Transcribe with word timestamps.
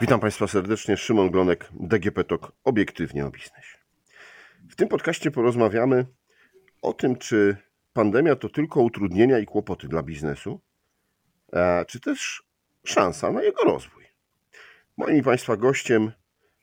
Witam 0.00 0.20
Państwa 0.20 0.46
serdecznie. 0.46 0.96
Szymon 0.96 1.30
Glonek, 1.30 1.68
DGP 1.72 2.24
TOK, 2.24 2.52
obiektywnie 2.64 3.26
o 3.26 3.30
biznesie. 3.30 3.78
W 4.70 4.76
tym 4.76 4.88
podcaście 4.88 5.30
porozmawiamy 5.30 6.06
o 6.82 6.92
tym, 6.92 7.16
czy 7.16 7.56
pandemia 7.92 8.36
to 8.36 8.48
tylko 8.48 8.82
utrudnienia 8.82 9.38
i 9.38 9.46
kłopoty 9.46 9.88
dla 9.88 10.02
biznesu, 10.02 10.60
czy 11.86 12.00
też 12.00 12.42
szansa 12.84 13.32
na 13.32 13.42
jego 13.42 13.62
rozwój. 13.64 14.04
Moim 14.96 15.22
Państwa 15.24 15.56
gościem 15.56 16.12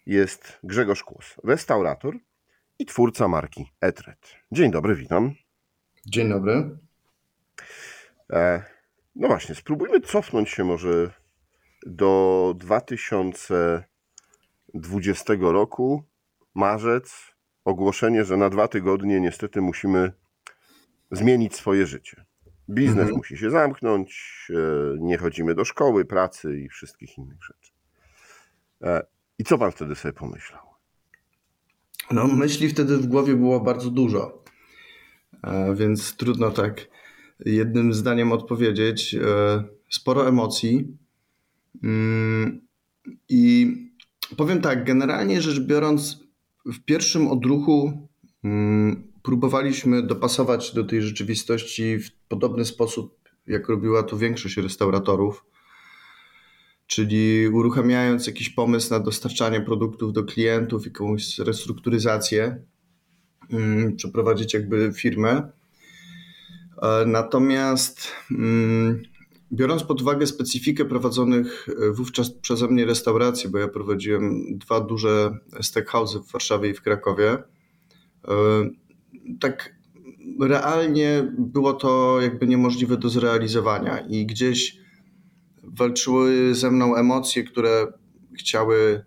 jest 0.05 0.59
Grzegorz 0.63 1.04
Kłos, 1.04 1.36
restaurator 1.43 2.15
i 2.79 2.86
twórca 2.86 3.27
marki 3.27 3.65
Etret. 3.81 4.36
Dzień 4.52 4.71
dobry, 4.71 4.95
witam. 4.95 5.34
Dzień 6.05 6.29
dobry. 6.29 6.77
E, 8.34 8.63
no 9.15 9.27
właśnie, 9.27 9.55
spróbujmy 9.55 10.02
cofnąć 10.02 10.49
się 10.49 10.63
może 10.63 11.23
do 11.85 12.53
2020 12.57 15.33
roku, 15.39 16.03
marzec, 16.55 17.33
ogłoszenie, 17.65 18.25
że 18.25 18.37
na 18.37 18.49
dwa 18.49 18.67
tygodnie 18.67 19.19
niestety 19.19 19.61
musimy 19.61 20.11
zmienić 21.11 21.55
swoje 21.55 21.85
życie. 21.85 22.25
Biznes 22.69 22.97
mhm. 22.97 23.17
musi 23.17 23.37
się 23.37 23.51
zamknąć, 23.51 24.37
e, 24.49 24.53
nie 24.99 25.17
chodzimy 25.17 25.55
do 25.55 25.65
szkoły, 25.65 26.05
pracy 26.05 26.59
i 26.59 26.69
wszystkich 26.69 27.17
innych 27.17 27.43
rzeczy. 27.43 27.71
E, 28.81 29.05
I 29.39 29.43
co 29.43 29.57
pan 29.57 29.71
wtedy 29.71 29.95
sobie 29.95 30.13
pomyślał? 30.13 30.61
No, 32.11 32.27
myśli 32.27 32.70
wtedy 32.70 32.97
w 32.97 33.07
głowie 33.07 33.35
było 33.35 33.59
bardzo 33.59 33.89
dużo, 33.89 34.43
e, 35.43 35.75
więc 35.75 36.15
trudno 36.15 36.51
tak 36.51 36.87
jednym 37.45 37.93
zdaniem 37.93 38.31
odpowiedzieć. 38.31 39.15
Sporo 39.90 40.27
emocji, 40.27 40.97
I 43.29 43.74
powiem 44.38 44.62
tak, 44.62 44.85
generalnie 44.85 45.41
rzecz 45.41 45.60
biorąc, 45.60 46.24
w 46.65 46.80
pierwszym 46.80 47.27
odruchu 47.27 48.07
mm, 48.43 49.13
próbowaliśmy 49.24 50.04
dopasować 50.04 50.74
do 50.74 50.84
tej 50.84 51.02
rzeczywistości 51.02 51.99
w 51.99 52.12
podobny 52.27 52.65
sposób, 52.65 53.20
jak 53.48 53.70
robiła 53.70 54.04
to 54.04 54.18
większość 54.18 54.57
restauratorów, 54.57 55.46
czyli 56.88 57.48
uruchamiając 57.48 58.27
jakiś 58.27 58.49
pomysł 58.49 58.93
na 58.93 58.99
dostarczanie 58.99 59.62
produktów 59.62 60.13
do 60.13 60.24
klientów, 60.24 60.85
jakąś 60.85 61.40
restrukturyzację, 61.40 62.63
mm, 63.52 63.96
przeprowadzić 63.96 64.53
jakby 64.53 64.94
firmę. 64.96 65.52
E, 66.81 67.06
natomiast 67.06 68.12
Biorąc 69.53 69.84
pod 69.84 70.01
uwagę 70.01 70.28
specyfikę 70.28 70.85
prowadzonych 70.85 71.68
e, 71.69 71.91
wówczas 71.91 72.31
przeze 72.31 72.68
mnie 72.68 72.85
restauracji, 72.85 73.50
bo 73.50 73.57
ja 73.57 73.68
prowadziłem 73.68 74.57
dwa 74.57 74.79
duże 74.81 75.38
steakhouse'y 75.62 76.23
w 76.23 76.31
Warszawie 76.31 76.69
i 76.69 76.73
w 76.73 76.81
Krakowie, 76.81 77.31
e, 77.31 77.44
tak 79.40 79.75
realnie 80.41 81.34
było 81.38 81.74
to 81.74 82.22
jakby 82.22 82.47
niemożliwe 82.47 82.97
do 82.97 83.09
zrealizowania 83.09 84.00
i 84.00 84.25
gdzieś 84.25 84.78
walczyły 85.63 86.56
ze 86.56 86.72
mną 86.72 86.96
emocje, 86.96 87.44
które 87.44 87.88
chciały 88.40 89.06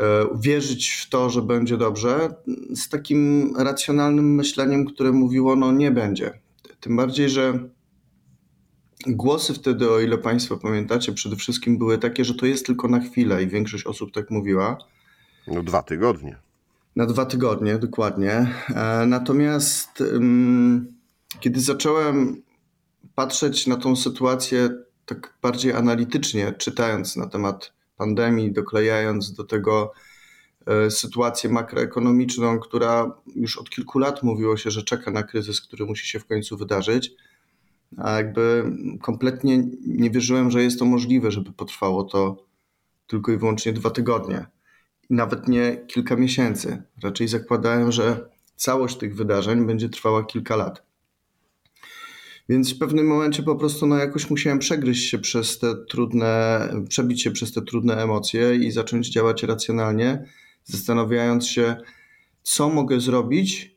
e, 0.00 0.26
wierzyć 0.40 0.90
w 0.90 1.08
to, 1.08 1.30
że 1.30 1.42
będzie 1.42 1.76
dobrze, 1.76 2.28
z 2.74 2.88
takim 2.88 3.52
racjonalnym 3.58 4.34
myśleniem, 4.34 4.84
które 4.84 5.12
mówiło, 5.12 5.56
no 5.56 5.72
nie 5.72 5.90
będzie. 5.90 6.40
Tym 6.80 6.96
bardziej, 6.96 7.28
że 7.30 7.68
Głosy 9.08 9.54
wtedy, 9.54 9.90
o 9.90 10.00
ile 10.00 10.18
Państwo 10.18 10.56
pamiętacie, 10.56 11.12
przede 11.12 11.36
wszystkim 11.36 11.78
były 11.78 11.98
takie, 11.98 12.24
że 12.24 12.34
to 12.34 12.46
jest 12.46 12.66
tylko 12.66 12.88
na 12.88 13.00
chwilę 13.00 13.42
i 13.42 13.46
większość 13.46 13.86
osób 13.86 14.12
tak 14.12 14.30
mówiła. 14.30 14.78
No 15.46 15.62
dwa 15.62 15.82
tygodnie. 15.82 16.36
Na 16.96 17.06
dwa 17.06 17.26
tygodnie, 17.26 17.78
dokładnie. 17.78 18.54
E, 18.74 19.06
natomiast 19.06 20.02
kiedy 21.40 21.60
zacząłem 21.60 22.42
patrzeć 23.14 23.66
na 23.66 23.76
tą 23.76 23.96
sytuację 23.96 24.68
tak 25.06 25.34
bardziej 25.42 25.72
analitycznie, 25.72 26.52
czytając 26.52 27.16
na 27.16 27.26
temat 27.26 27.72
pandemii, 27.96 28.52
doklejając 28.52 29.32
do 29.32 29.44
tego 29.44 29.92
e, 30.66 30.90
sytuację 30.90 31.50
makroekonomiczną, 31.50 32.58
która 32.58 33.14
już 33.36 33.58
od 33.58 33.70
kilku 33.70 33.98
lat 33.98 34.22
mówiło 34.22 34.56
się, 34.56 34.70
że 34.70 34.82
czeka 34.82 35.10
na 35.10 35.22
kryzys, 35.22 35.60
który 35.60 35.86
musi 35.86 36.06
się 36.06 36.20
w 36.20 36.26
końcu 36.26 36.56
wydarzyć, 36.56 37.12
a 37.96 38.10
jakby 38.10 38.64
kompletnie 39.02 39.64
nie 39.86 40.10
wierzyłem, 40.10 40.50
że 40.50 40.62
jest 40.62 40.78
to 40.78 40.84
możliwe, 40.84 41.30
żeby 41.30 41.52
potrwało 41.52 42.04
to 42.04 42.46
tylko 43.06 43.32
i 43.32 43.36
wyłącznie 43.36 43.72
dwa 43.72 43.90
tygodnie. 43.90 44.46
Nawet 45.10 45.48
nie 45.48 45.84
kilka 45.86 46.16
miesięcy. 46.16 46.82
Raczej 47.02 47.28
zakładałem, 47.28 47.92
że 47.92 48.28
całość 48.56 48.96
tych 48.96 49.16
wydarzeń 49.16 49.66
będzie 49.66 49.88
trwała 49.88 50.24
kilka 50.24 50.56
lat. 50.56 50.86
Więc 52.48 52.74
w 52.74 52.78
pewnym 52.78 53.06
momencie 53.06 53.42
po 53.42 53.56
prostu 53.56 53.86
no, 53.86 53.96
jakoś 53.96 54.30
musiałem 54.30 54.58
przegryźć 54.58 55.10
się 55.10 55.18
przez 55.18 55.58
te 55.58 55.74
trudne, 55.88 56.60
przebić 56.88 57.22
się 57.22 57.30
przez 57.30 57.52
te 57.52 57.62
trudne 57.62 57.96
emocje 57.96 58.54
i 58.54 58.70
zacząć 58.70 59.08
działać 59.08 59.42
racjonalnie, 59.42 60.24
zastanawiając 60.64 61.46
się, 61.46 61.76
co 62.42 62.68
mogę 62.68 63.00
zrobić, 63.00 63.76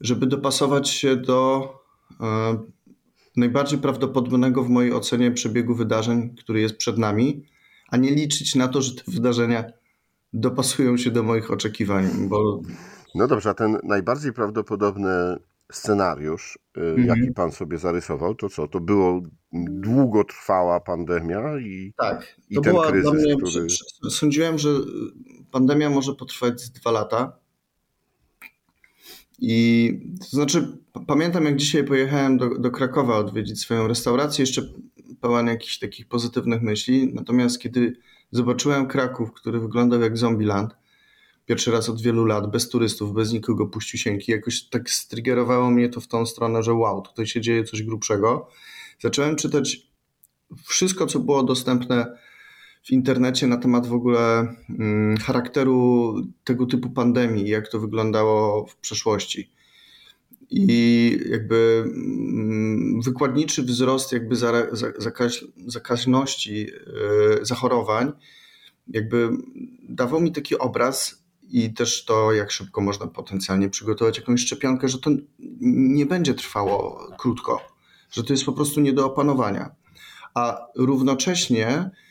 żeby 0.00 0.26
dopasować 0.26 0.88
się 0.90 1.16
do 1.16 1.72
e, 2.20 2.58
najbardziej 3.38 3.78
prawdopodobnego 3.78 4.62
w 4.62 4.68
mojej 4.68 4.92
ocenie 4.92 5.30
przebiegu 5.30 5.74
wydarzeń, 5.74 6.36
który 6.36 6.60
jest 6.60 6.76
przed 6.76 6.98
nami, 6.98 7.44
a 7.88 7.96
nie 7.96 8.10
liczyć 8.10 8.54
na 8.54 8.68
to, 8.68 8.82
że 8.82 8.94
te 8.94 9.02
wydarzenia 9.06 9.64
dopasują 10.32 10.96
się 10.96 11.10
do 11.10 11.22
moich 11.22 11.50
oczekiwań. 11.50 12.28
Bo... 12.28 12.60
No 13.14 13.26
dobrze, 13.26 13.50
a 13.50 13.54
ten 13.54 13.78
najbardziej 13.82 14.32
prawdopodobny 14.32 15.36
scenariusz, 15.72 16.58
mhm. 16.76 17.06
jaki 17.06 17.32
pan 17.34 17.52
sobie 17.52 17.78
zarysował, 17.78 18.34
to 18.34 18.48
co? 18.48 18.68
To 18.68 18.80
było 18.80 19.22
długotrwała 19.52 20.80
pandemia 20.80 21.58
i, 21.60 21.92
tak, 21.96 22.36
i 22.50 22.60
ten 22.60 22.76
kryzys, 22.76 23.12
mnie, 23.12 23.36
który... 23.36 23.66
Sądziłem, 24.10 24.58
że 24.58 24.68
pandemia 25.50 25.90
może 25.90 26.14
potrwać 26.14 26.70
dwa 26.70 26.90
lata. 26.90 27.32
I 29.38 29.92
to 30.20 30.26
znaczy, 30.36 30.78
pamiętam 31.06 31.44
jak 31.44 31.56
dzisiaj 31.56 31.84
pojechałem 31.84 32.38
do, 32.38 32.58
do 32.58 32.70
Krakowa 32.70 33.16
odwiedzić 33.16 33.60
swoją 33.60 33.88
restaurację, 33.88 34.42
jeszcze 34.42 34.62
pełen 35.20 35.46
jakichś 35.46 35.78
takich 35.78 36.08
pozytywnych 36.08 36.62
myśli. 36.62 37.14
Natomiast 37.14 37.58
kiedy 37.58 37.96
zobaczyłem 38.30 38.86
Kraków, 38.86 39.32
który 39.32 39.60
wyglądał 39.60 40.00
jak 40.00 40.18
Zombieland, 40.18 40.76
pierwszy 41.46 41.70
raz 41.70 41.88
od 41.88 42.02
wielu 42.02 42.24
lat, 42.24 42.50
bez 42.50 42.68
turystów, 42.68 43.14
bez 43.14 43.32
nikogo 43.32 43.66
puściusieńki, 43.66 44.32
jakoś 44.32 44.68
tak 44.68 44.90
striggerowało 44.90 45.70
mnie 45.70 45.88
to 45.88 46.00
w 46.00 46.08
tą 46.08 46.26
stronę, 46.26 46.62
że 46.62 46.74
wow, 46.74 47.02
tutaj 47.02 47.26
się 47.26 47.40
dzieje 47.40 47.64
coś 47.64 47.82
grubszego. 47.82 48.48
Zacząłem 49.00 49.36
czytać 49.36 49.88
wszystko, 50.64 51.06
co 51.06 51.18
było 51.18 51.42
dostępne 51.42 52.18
w 52.82 52.90
internecie 52.90 53.46
na 53.46 53.56
temat 53.56 53.86
w 53.86 53.92
ogóle 53.92 54.54
mm, 54.78 55.16
charakteru 55.16 56.14
tego 56.44 56.66
typu 56.66 56.90
pandemii, 56.90 57.48
jak 57.48 57.68
to 57.68 57.80
wyglądało 57.80 58.66
w 58.66 58.76
przeszłości. 58.76 59.50
I 60.50 61.18
jakby 61.30 61.84
mm, 61.86 63.00
wykładniczy 63.00 63.62
wzrost 63.62 64.12
jakby 64.12 64.36
zakaź, 64.98 65.44
zakaźności 65.66 66.54
yy, 66.54 67.38
zachorowań 67.42 68.12
jakby 68.88 69.30
dawał 69.88 70.20
mi 70.20 70.32
taki 70.32 70.58
obraz 70.58 71.24
i 71.50 71.74
też 71.74 72.04
to, 72.04 72.32
jak 72.32 72.50
szybko 72.50 72.80
można 72.80 73.06
potencjalnie 73.06 73.68
przygotować 73.68 74.18
jakąś 74.18 74.40
szczepionkę, 74.40 74.88
że 74.88 74.98
to 74.98 75.10
nie 75.60 76.06
będzie 76.06 76.34
trwało 76.34 77.08
krótko, 77.18 77.60
że 78.10 78.24
to 78.24 78.32
jest 78.32 78.44
po 78.44 78.52
prostu 78.52 78.80
nie 78.80 78.92
do 78.92 79.06
opanowania. 79.06 79.70
A 80.34 80.66
równocześnie 80.76 81.90
Y, 81.94 82.07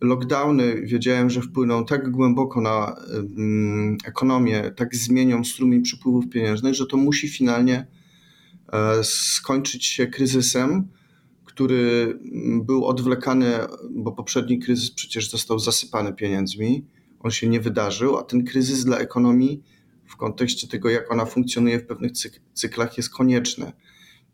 lockdowny 0.00 0.82
wiedziałem, 0.82 1.30
że 1.30 1.40
wpłyną 1.40 1.84
tak 1.84 2.10
głęboko 2.10 2.60
na 2.60 2.96
mm, 3.36 3.96
ekonomię, 4.04 4.72
tak 4.76 4.96
zmienią 4.96 5.44
strumień 5.44 5.82
przepływów 5.82 6.28
pieniężnych, 6.28 6.74
że 6.74 6.86
to 6.86 6.96
musi 6.96 7.28
finalnie 7.28 7.86
e, 8.72 9.04
skończyć 9.04 9.86
się 9.86 10.06
kryzysem, 10.06 10.88
który 11.44 12.18
mm, 12.34 12.64
był 12.64 12.84
odwlekany, 12.84 13.52
bo 13.90 14.12
poprzedni 14.12 14.58
kryzys 14.58 14.90
przecież 14.90 15.30
został 15.30 15.58
zasypany 15.58 16.12
pieniędzmi. 16.12 16.86
On 17.20 17.30
się 17.30 17.48
nie 17.48 17.60
wydarzył, 17.60 18.16
a 18.16 18.22
ten 18.22 18.44
kryzys 18.44 18.84
dla 18.84 18.98
ekonomii 18.98 19.62
w 20.04 20.16
kontekście 20.16 20.68
tego, 20.68 20.90
jak 20.90 21.12
ona 21.12 21.24
funkcjonuje 21.24 21.78
w 21.78 21.86
pewnych 21.86 22.12
cyklach, 22.54 22.96
jest 22.96 23.10
konieczny. 23.10 23.72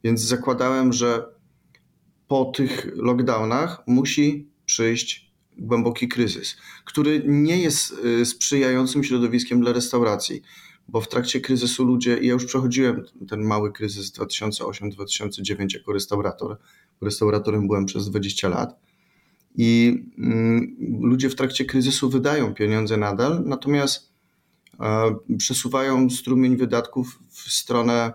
Więc 0.05 0.20
zakładałem, 0.20 0.93
że 0.93 1.25
po 2.29 2.44
tych 2.44 2.93
lockdownach 2.97 3.82
musi 3.87 4.52
przyjść 4.73 5.31
głęboki 5.59 6.09
kryzys, 6.09 6.57
który 6.85 7.23
nie 7.27 7.63
jest 7.63 7.95
y, 8.21 8.27
sprzyjającym 8.27 9.05
środowiskiem 9.05 9.61
dla 9.61 9.73
restauracji, 9.73 10.43
bo 10.89 11.01
w 11.01 11.09
trakcie 11.09 11.41
kryzysu 11.41 11.85
ludzie, 11.85 12.19
ja 12.23 12.33
już 12.33 12.45
przechodziłem 12.45 13.05
ten 13.29 13.43
mały 13.43 13.73
kryzys 13.73 14.13
2008-2009 14.13 15.75
jako 15.75 15.93
restaurator, 15.93 16.59
restauratorem 17.01 17.67
byłem 17.67 17.87
przez 17.87 18.11
20 18.11 18.49
lat. 18.49 18.81
I 19.57 20.03
mm, 20.19 20.77
ludzie 21.01 21.31
w 21.31 21.35
trakcie 21.35 21.65
kryzysu 21.65 22.11
wydają 22.11 22.55
pieniądze 22.55 22.97
nadal, 22.97 23.43
natomiast 23.45 24.13
przesuwają 25.39 26.11
strumień 26.11 26.57
wydatków 26.57 27.19
w 27.29 27.53
stronę 27.53 28.13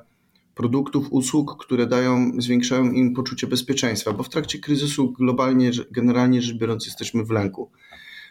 produktów, 0.57 1.07
usług, 1.09 1.65
które 1.65 1.87
dają, 1.87 2.31
zwiększają 2.37 2.91
im 2.91 3.13
poczucie 3.13 3.47
bezpieczeństwa, 3.47 4.13
bo 4.13 4.23
w 4.23 4.29
trakcie 4.29 4.59
kryzysu 4.59 5.11
globalnie, 5.11 5.71
generalnie 5.91 6.41
rzecz 6.41 6.57
biorąc, 6.57 6.85
jesteśmy 6.85 7.23
w 7.23 7.29
lęku. 7.29 7.71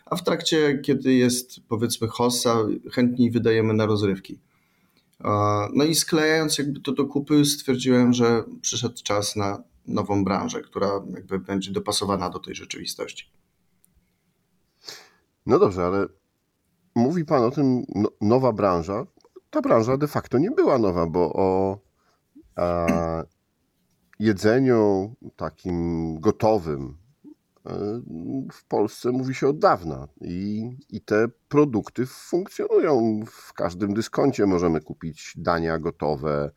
A 0.06 0.16
w 0.16 0.24
trakcie, 0.24 0.78
kiedy 0.78 1.14
jest 1.14 1.60
powiedzmy 1.68 2.08
hossa, 2.08 2.56
chętniej 2.92 3.30
wydajemy 3.30 3.74
na 3.74 3.86
rozrywki. 3.86 4.38
No 5.74 5.84
i 5.84 5.94
sklejając 5.94 6.58
jakby 6.58 6.80
to 6.80 6.92
do 6.92 7.06
kupy, 7.06 7.44
stwierdziłem, 7.44 8.12
że 8.12 8.44
przyszedł 8.60 9.02
czas 9.02 9.36
na 9.36 9.62
nową 9.86 10.24
branżę, 10.24 10.62
która 10.62 10.90
jakby 11.14 11.38
będzie 11.38 11.72
dopasowana 11.72 12.30
do 12.30 12.38
tej 12.38 12.54
rzeczywistości. 12.54 13.30
No 15.46 15.58
dobrze, 15.58 15.84
ale 15.84 16.06
mówi 16.94 17.24
Pan 17.24 17.42
o 17.42 17.50
tym 17.50 17.84
no, 17.94 18.08
nowa 18.20 18.52
branża. 18.52 19.06
Ta 19.50 19.60
branża 19.60 19.96
de 19.96 20.08
facto 20.08 20.38
nie 20.38 20.50
była 20.50 20.78
nowa, 20.78 21.06
bo 21.06 21.32
o 21.32 21.78
jedzeniu 24.18 25.14
takim 25.36 26.20
gotowym 26.20 26.96
e, 27.66 28.00
w 28.52 28.64
Polsce 28.68 29.12
mówi 29.12 29.34
się 29.34 29.48
od 29.48 29.58
dawna 29.58 30.08
i, 30.20 30.70
i 30.90 31.00
te 31.00 31.28
produkty 31.48 32.06
funkcjonują. 32.06 33.20
W 33.26 33.52
każdym 33.52 33.94
dyskoncie 33.94 34.46
możemy 34.46 34.80
kupić 34.80 35.32
dania 35.36 35.78
gotowe, 35.78 36.50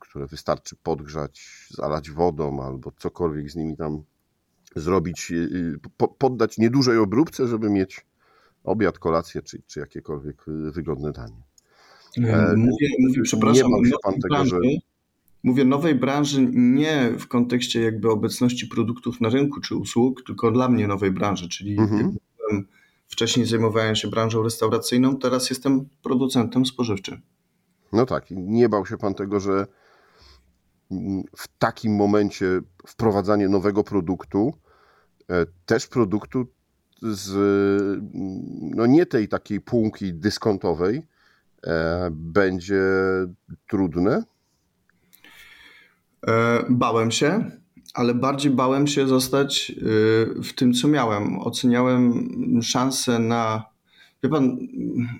które 0.00 0.26
wystarczy 0.26 0.76
podgrzać, 0.76 1.66
zalać 1.70 2.10
wodą 2.10 2.62
albo 2.62 2.92
cokolwiek 2.96 3.50
z 3.50 3.56
nimi 3.56 3.76
tam 3.76 4.02
zrobić, 4.76 5.30
y, 5.30 5.34
y, 5.34 6.08
poddać 6.18 6.58
niedużej 6.58 6.98
obróbce, 6.98 7.48
żeby 7.48 7.70
mieć 7.70 8.06
obiad, 8.64 8.98
kolację 8.98 9.42
czy, 9.42 9.62
czy 9.66 9.80
jakiekolwiek 9.80 10.44
wygodne 10.70 11.12
danie. 11.12 11.42
E, 12.24 12.56
mówię, 12.56 12.88
mówię 12.98 13.22
przepraszam, 13.22 13.70
nie 13.84 13.90
pan 14.02 14.14
tego, 14.14 14.28
branży, 14.28 14.56
że... 14.64 14.70
Mówię 15.42 15.64
nowej 15.64 15.94
branży 15.94 16.48
nie 16.52 17.10
w 17.18 17.28
kontekście 17.28 17.82
jakby 17.82 18.10
obecności 18.10 18.66
produktów 18.66 19.20
na 19.20 19.28
rynku 19.28 19.60
czy 19.60 19.76
usług, 19.76 20.22
tylko 20.26 20.50
dla 20.50 20.68
mnie 20.68 20.88
nowej 20.88 21.10
branży, 21.10 21.48
czyli 21.48 21.78
mhm. 21.78 22.16
wcześniej 23.08 23.46
zajmowałem 23.46 23.96
się 23.96 24.08
branżą 24.08 24.42
restauracyjną, 24.42 25.16
teraz 25.16 25.50
jestem 25.50 25.88
producentem 26.02 26.66
spożywczym. 26.66 27.20
No 27.92 28.06
tak, 28.06 28.26
nie 28.30 28.68
bał 28.68 28.86
się 28.86 28.96
pan 28.96 29.14
tego, 29.14 29.40
że 29.40 29.66
w 31.36 31.48
takim 31.58 31.94
momencie 31.96 32.60
wprowadzanie 32.86 33.48
nowego 33.48 33.84
produktu, 33.84 34.52
e, 35.30 35.46
też 35.66 35.86
produktu 35.86 36.46
z 37.02 37.32
no 38.76 38.86
nie 38.86 39.06
tej 39.06 39.28
takiej 39.28 39.60
półki 39.60 40.14
dyskontowej, 40.14 40.96
e, 40.96 41.15
będzie 42.10 42.82
trudne? 43.68 44.24
E, 46.26 46.64
bałem 46.68 47.10
się, 47.10 47.50
ale 47.94 48.14
bardziej 48.14 48.52
bałem 48.52 48.86
się 48.86 49.08
zostać 49.08 49.72
w 50.44 50.52
tym, 50.54 50.72
co 50.72 50.88
miałem. 50.88 51.38
Oceniałem 51.38 52.28
szansę 52.62 53.18
na 53.18 53.64
Wie 54.22 54.30
pan, 54.30 54.58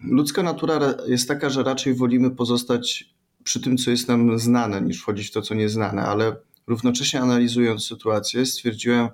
ludzka 0.03 0.43
natura 0.43 0.95
jest 1.07 1.29
taka, 1.29 1.51
że 1.51 1.63
raczej 1.63 1.95
wolimy 1.95 2.31
pozostać 2.31 3.15
przy 3.45 3.61
tym, 3.61 3.77
co 3.77 3.91
jest 3.91 4.09
nam 4.09 4.39
znane, 4.39 4.83
niż 4.83 5.01
wchodzić 5.01 5.29
w 5.29 5.33
to, 5.33 5.43
co 5.43 5.55
nieznane, 5.55 6.03
ale 6.03 6.37
równocześnie 6.67 7.21
analizując 7.21 7.87
sytuację, 7.87 8.47
stwierdziłem, 8.47 9.09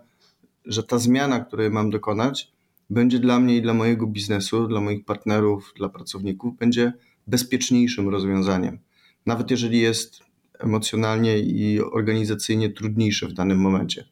że 0.65 0.83
ta 0.83 0.99
zmiana, 0.99 1.41
której 1.41 1.71
mam 1.71 1.91
dokonać, 1.91 2.53
będzie 2.91 3.19
dla 3.19 3.41
mnie 3.41 3.57
i 3.57 3.63
dla 3.63 3.75
mojego 3.75 4.07
biznesu, 4.07 4.69
dla 4.69 4.81
moich 4.81 5.05
partnerów, 5.05 5.73
dla 5.77 5.89
pracowników, 5.89 6.57
będzie 6.57 6.93
bezpieczniejszym 7.27 8.09
rozwiązaniem. 8.09 8.79
Nawet 9.27 9.51
jeżeli 9.51 9.81
jest 9.81 10.21
emocjonalnie 10.59 11.39
i 11.39 11.81
organizacyjnie 11.81 12.71
trudniejsze 12.71 13.29
w 13.29 13.33
danym 13.33 13.59
momencie. 13.59 14.05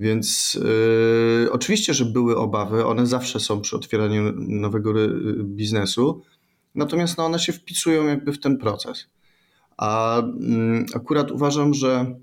Więc 0.00 0.58
yy, 1.42 1.52
oczywiście, 1.52 1.94
że 1.94 2.04
były 2.04 2.36
obawy, 2.36 2.86
one 2.86 3.06
zawsze 3.06 3.40
są 3.40 3.60
przy 3.60 3.76
otwieraniu 3.76 4.32
nowego 4.36 4.92
biznesu, 5.44 6.22
natomiast 6.74 7.18
no, 7.18 7.24
one 7.24 7.38
się 7.38 7.52
wpisują 7.52 8.06
jakby 8.06 8.32
w 8.32 8.40
ten 8.40 8.58
proces. 8.58 9.08
A 9.76 10.22
yy, 10.40 10.86
akurat 10.94 11.30
uważam, 11.30 11.74
że 11.74 12.14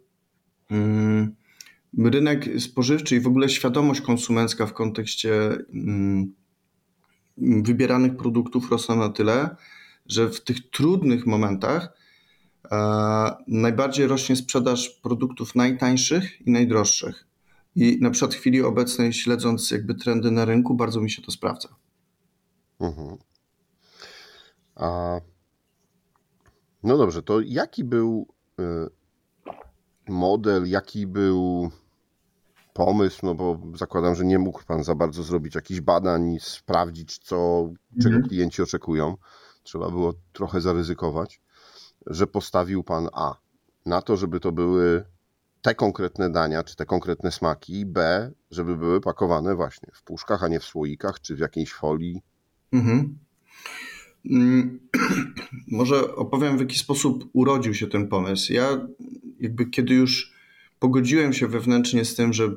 yy, 0.69 2.09
rynek 2.11 2.61
spożywczy 2.61 3.15
i 3.15 3.19
w 3.19 3.27
ogóle 3.27 3.49
świadomość 3.49 4.01
konsumencka 4.01 4.65
w 4.65 4.73
kontekście 4.73 5.57
mm, 5.73 6.33
wybieranych 7.37 8.17
produktów 8.17 8.71
rosną 8.71 8.95
na 8.95 9.09
tyle, 9.09 9.55
że 10.05 10.29
w 10.29 10.41
tych 10.43 10.69
trudnych 10.69 11.25
momentach 11.25 11.93
e, 12.71 12.77
najbardziej 13.47 14.07
rośnie 14.07 14.35
sprzedaż 14.35 14.89
produktów 14.89 15.55
najtańszych 15.55 16.47
i 16.47 16.51
najdroższych. 16.51 17.25
I 17.75 17.97
na 18.01 18.09
przykład 18.09 18.35
w 18.35 18.37
chwili 18.37 18.61
obecnej, 18.61 19.13
śledząc 19.13 19.71
jakby 19.71 19.95
trendy 19.95 20.31
na 20.31 20.45
rynku, 20.45 20.75
bardzo 20.75 21.01
mi 21.01 21.11
się 21.11 21.21
to 21.21 21.31
sprawdza. 21.31 21.69
Mhm. 22.79 23.17
A... 24.75 25.19
No 26.83 26.97
dobrze, 26.97 27.23
to 27.23 27.41
jaki 27.41 27.83
był 27.83 28.27
y, 28.59 28.63
model, 30.07 30.69
jaki 30.69 31.07
był 31.07 31.71
pomysł, 32.75 33.19
no 33.23 33.35
bo 33.35 33.59
zakładam, 33.75 34.15
że 34.15 34.25
nie 34.25 34.39
mógł 34.39 34.63
Pan 34.67 34.83
za 34.83 34.95
bardzo 34.95 35.23
zrobić 35.23 35.55
jakichś 35.55 35.81
badań, 35.81 36.37
sprawdzić, 36.41 37.17
co, 37.17 37.69
czego 38.01 38.15
mhm. 38.15 38.29
klienci 38.29 38.61
oczekują. 38.61 39.17
Trzeba 39.63 39.89
było 39.89 40.13
trochę 40.33 40.61
zaryzykować, 40.61 41.41
że 42.07 42.27
postawił 42.27 42.83
Pan 42.83 43.09
A 43.13 43.35
na 43.85 44.01
to, 44.01 44.17
żeby 44.17 44.39
to 44.39 44.51
były 44.51 45.05
te 45.61 45.75
konkretne 45.75 46.29
dania, 46.29 46.63
czy 46.63 46.75
te 46.75 46.85
konkretne 46.85 47.31
smaki, 47.31 47.85
B, 47.85 48.31
żeby 48.51 48.77
były 48.77 49.01
pakowane 49.01 49.55
właśnie 49.55 49.89
w 49.93 50.03
puszkach, 50.03 50.43
a 50.43 50.47
nie 50.47 50.59
w 50.59 50.63
słoikach, 50.63 51.21
czy 51.21 51.35
w 51.35 51.39
jakiejś 51.39 51.73
folii. 51.73 52.21
Mhm. 52.71 53.17
Mm, 54.29 54.79
może 55.79 56.15
opowiem, 56.15 56.57
w 56.57 56.59
jaki 56.59 56.79
sposób 56.79 57.29
urodził 57.33 57.73
się 57.73 57.87
ten 57.87 58.07
pomysł. 58.07 58.53
Ja 58.53 58.87
jakby 59.39 59.65
kiedy 59.65 59.93
już 59.93 60.34
pogodziłem 60.79 61.33
się 61.33 61.47
wewnętrznie 61.47 62.05
z 62.05 62.15
tym, 62.15 62.33
że 62.33 62.51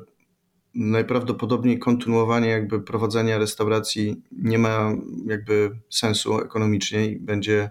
najprawdopodobniej 0.75 1.79
kontynuowanie 1.79 2.47
jakby 2.47 2.81
prowadzenia 2.81 3.37
restauracji 3.37 4.21
nie 4.31 4.57
ma 4.57 4.91
jakby 5.25 5.71
sensu 5.89 6.39
ekonomicznie 6.39 7.05
i 7.05 7.19
będzie 7.19 7.69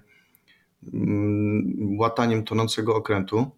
mm, 0.93 1.99
łataniem 1.99 2.45
tonącego 2.45 2.97
okrętu, 2.97 3.50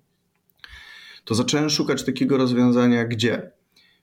to 1.24 1.34
zacząłem 1.34 1.70
szukać 1.70 2.04
takiego 2.04 2.36
rozwiązania, 2.36 3.04
gdzie 3.04 3.50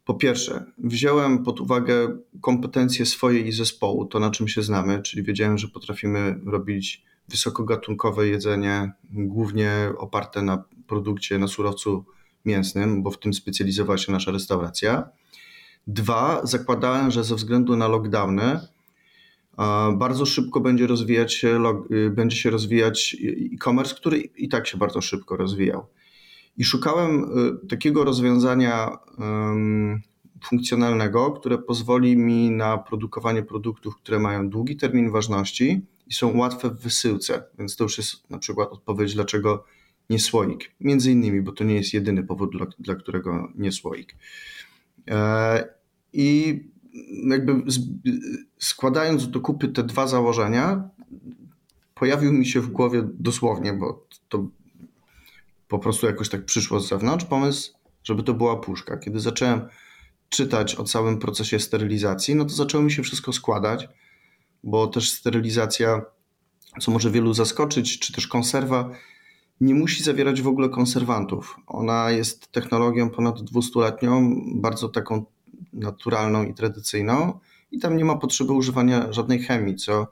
po 0.06 0.14
pierwsze, 0.14 0.66
wziąłem 0.78 1.44
pod 1.44 1.62
uwagę 1.62 2.18
kompetencje 2.42 3.06
swoje 3.06 3.40
i 3.40 3.52
zespołu, 3.52 4.06
to 4.06 4.20
na 4.20 4.32
czym 4.32 4.48
się 4.48 4.62
znamy, 4.62 5.02
czyli 5.02 5.24
wiedziałem, 5.24 5.58
że 5.58 5.68
potrafimy 5.68 6.40
robić 6.46 7.06
wysokogatunkowe 7.30 8.28
jedzenie, 8.28 8.92
głównie 9.10 9.72
oparte 9.98 10.42
na 10.42 10.64
produkcie, 10.88 11.38
na 11.38 11.48
surowcu 11.48 12.06
mięsnym, 12.46 13.04
bo 13.04 13.12
w 13.12 13.20
tym 13.20 13.34
specjalizowała 13.34 13.98
się 13.98 14.12
nasza 14.12 14.32
restauracja. 14.32 15.10
Dwa, 15.88 16.42
zakładałem, 16.44 17.12
że 17.12 17.24
ze 17.24 17.36
względu 17.36 17.76
na 17.76 17.88
lockdowny 17.88 18.60
bardzo 19.98 20.26
szybko 20.26 20.60
będzie 20.60 20.88
rozwijać 20.88 21.34
się, 21.34 21.64
y, 21.92 22.10
będzie 22.10 22.38
się 22.38 22.50
rozwijać 22.50 23.18
e-commerce, 23.54 23.96
który 23.96 24.18
i 24.18 24.50
tak 24.50 24.68
się 24.68 24.78
bardzo 24.78 25.02
szybko 25.02 25.38
rozwijał. 25.38 25.88
I 26.58 26.64
szukałem 26.64 27.24
y, 27.64 27.68
takiego 27.68 28.04
rozwiązania 28.04 28.98
funkcjonalnego, 30.44 31.32
które 31.32 31.58
pozwoli 31.58 32.18
mi 32.18 32.52
na 32.52 32.78
produkowanie 32.78 33.44
produktów, 33.44 33.96
które 33.96 34.20
mają 34.20 34.50
długi 34.50 34.78
termin 34.78 35.12
ważności 35.12 35.82
i 36.08 36.14
są 36.14 36.38
łatwe 36.38 36.70
w 36.70 36.80
wysyłce. 36.80 37.44
Więc 37.60 37.76
to 37.76 37.84
już 37.84 37.98
jest 37.98 38.30
na 38.30 38.38
przykład 38.38 38.70
odpowiedź, 38.72 39.14
dlaczego 39.14 39.64
nie 40.10 40.20
słoik. 40.20 40.72
Między 40.80 41.12
innymi, 41.12 41.42
bo 41.42 41.52
to 41.52 41.64
nie 41.64 41.76
jest 41.76 41.94
jedyny 41.94 42.24
powód, 42.24 42.52
dla, 42.52 42.66
dla 42.80 42.96
którego 42.96 43.52
nie 43.56 43.72
słoik. 43.72 44.16
E, 45.10 45.70
I 46.14 46.60
jakby 47.30 47.64
składając 48.60 49.30
do 49.30 49.40
kupy 49.40 49.68
te 49.68 49.84
dwa 49.84 50.08
założenia, 50.08 50.90
pojawił 51.96 52.34
mi 52.34 52.46
się 52.46 52.62
w 52.62 52.68
głowie 52.68 53.04
dosłownie, 53.14 53.74
bo 53.74 54.08
to 54.30 54.48
po 55.68 55.80
prostu 55.80 56.06
jakoś 56.06 56.30
tak 56.30 56.46
przyszło 56.46 56.80
z 56.80 56.90
zewnątrz 56.90 57.26
pomysł, 57.26 57.74
żeby 58.04 58.24
to 58.24 58.34
była 58.34 58.58
puszka. 58.58 58.98
Kiedy 58.98 59.20
zacząłem 59.20 59.62
czytać 60.30 60.76
o 60.76 60.84
całym 60.84 61.20
procesie 61.20 61.60
sterylizacji, 61.60 62.36
no 62.36 62.46
to 62.46 62.54
zaczęło 62.54 62.84
mi 62.84 62.92
się 62.92 63.04
wszystko 63.04 63.34
składać, 63.34 63.90
bo 64.64 64.88
też 64.88 65.10
sterylizacja, 65.12 66.02
co 66.82 66.92
może 66.92 67.12
wielu 67.12 67.34
zaskoczyć, 67.34 68.00
czy 68.00 68.14
też 68.14 68.28
konserwa, 68.28 68.92
nie 69.62 69.76
musi 69.76 70.04
zawierać 70.04 70.42
w 70.42 70.48
ogóle 70.48 70.70
konserwantów. 70.70 71.58
Ona 71.68 72.12
jest 72.12 72.52
technologią 72.52 73.10
ponad 73.10 73.40
200-letnią, 73.40 74.42
bardzo 74.56 74.90
taką 74.90 75.26
naturalną 75.74 76.44
i 76.44 76.54
tradycyjną, 76.54 77.40
i 77.72 77.80
tam 77.80 77.98
nie 77.98 78.06
ma 78.06 78.16
potrzeby 78.16 78.54
używania 78.54 79.14
żadnej 79.14 79.40
chemii, 79.40 79.76
co 79.76 80.08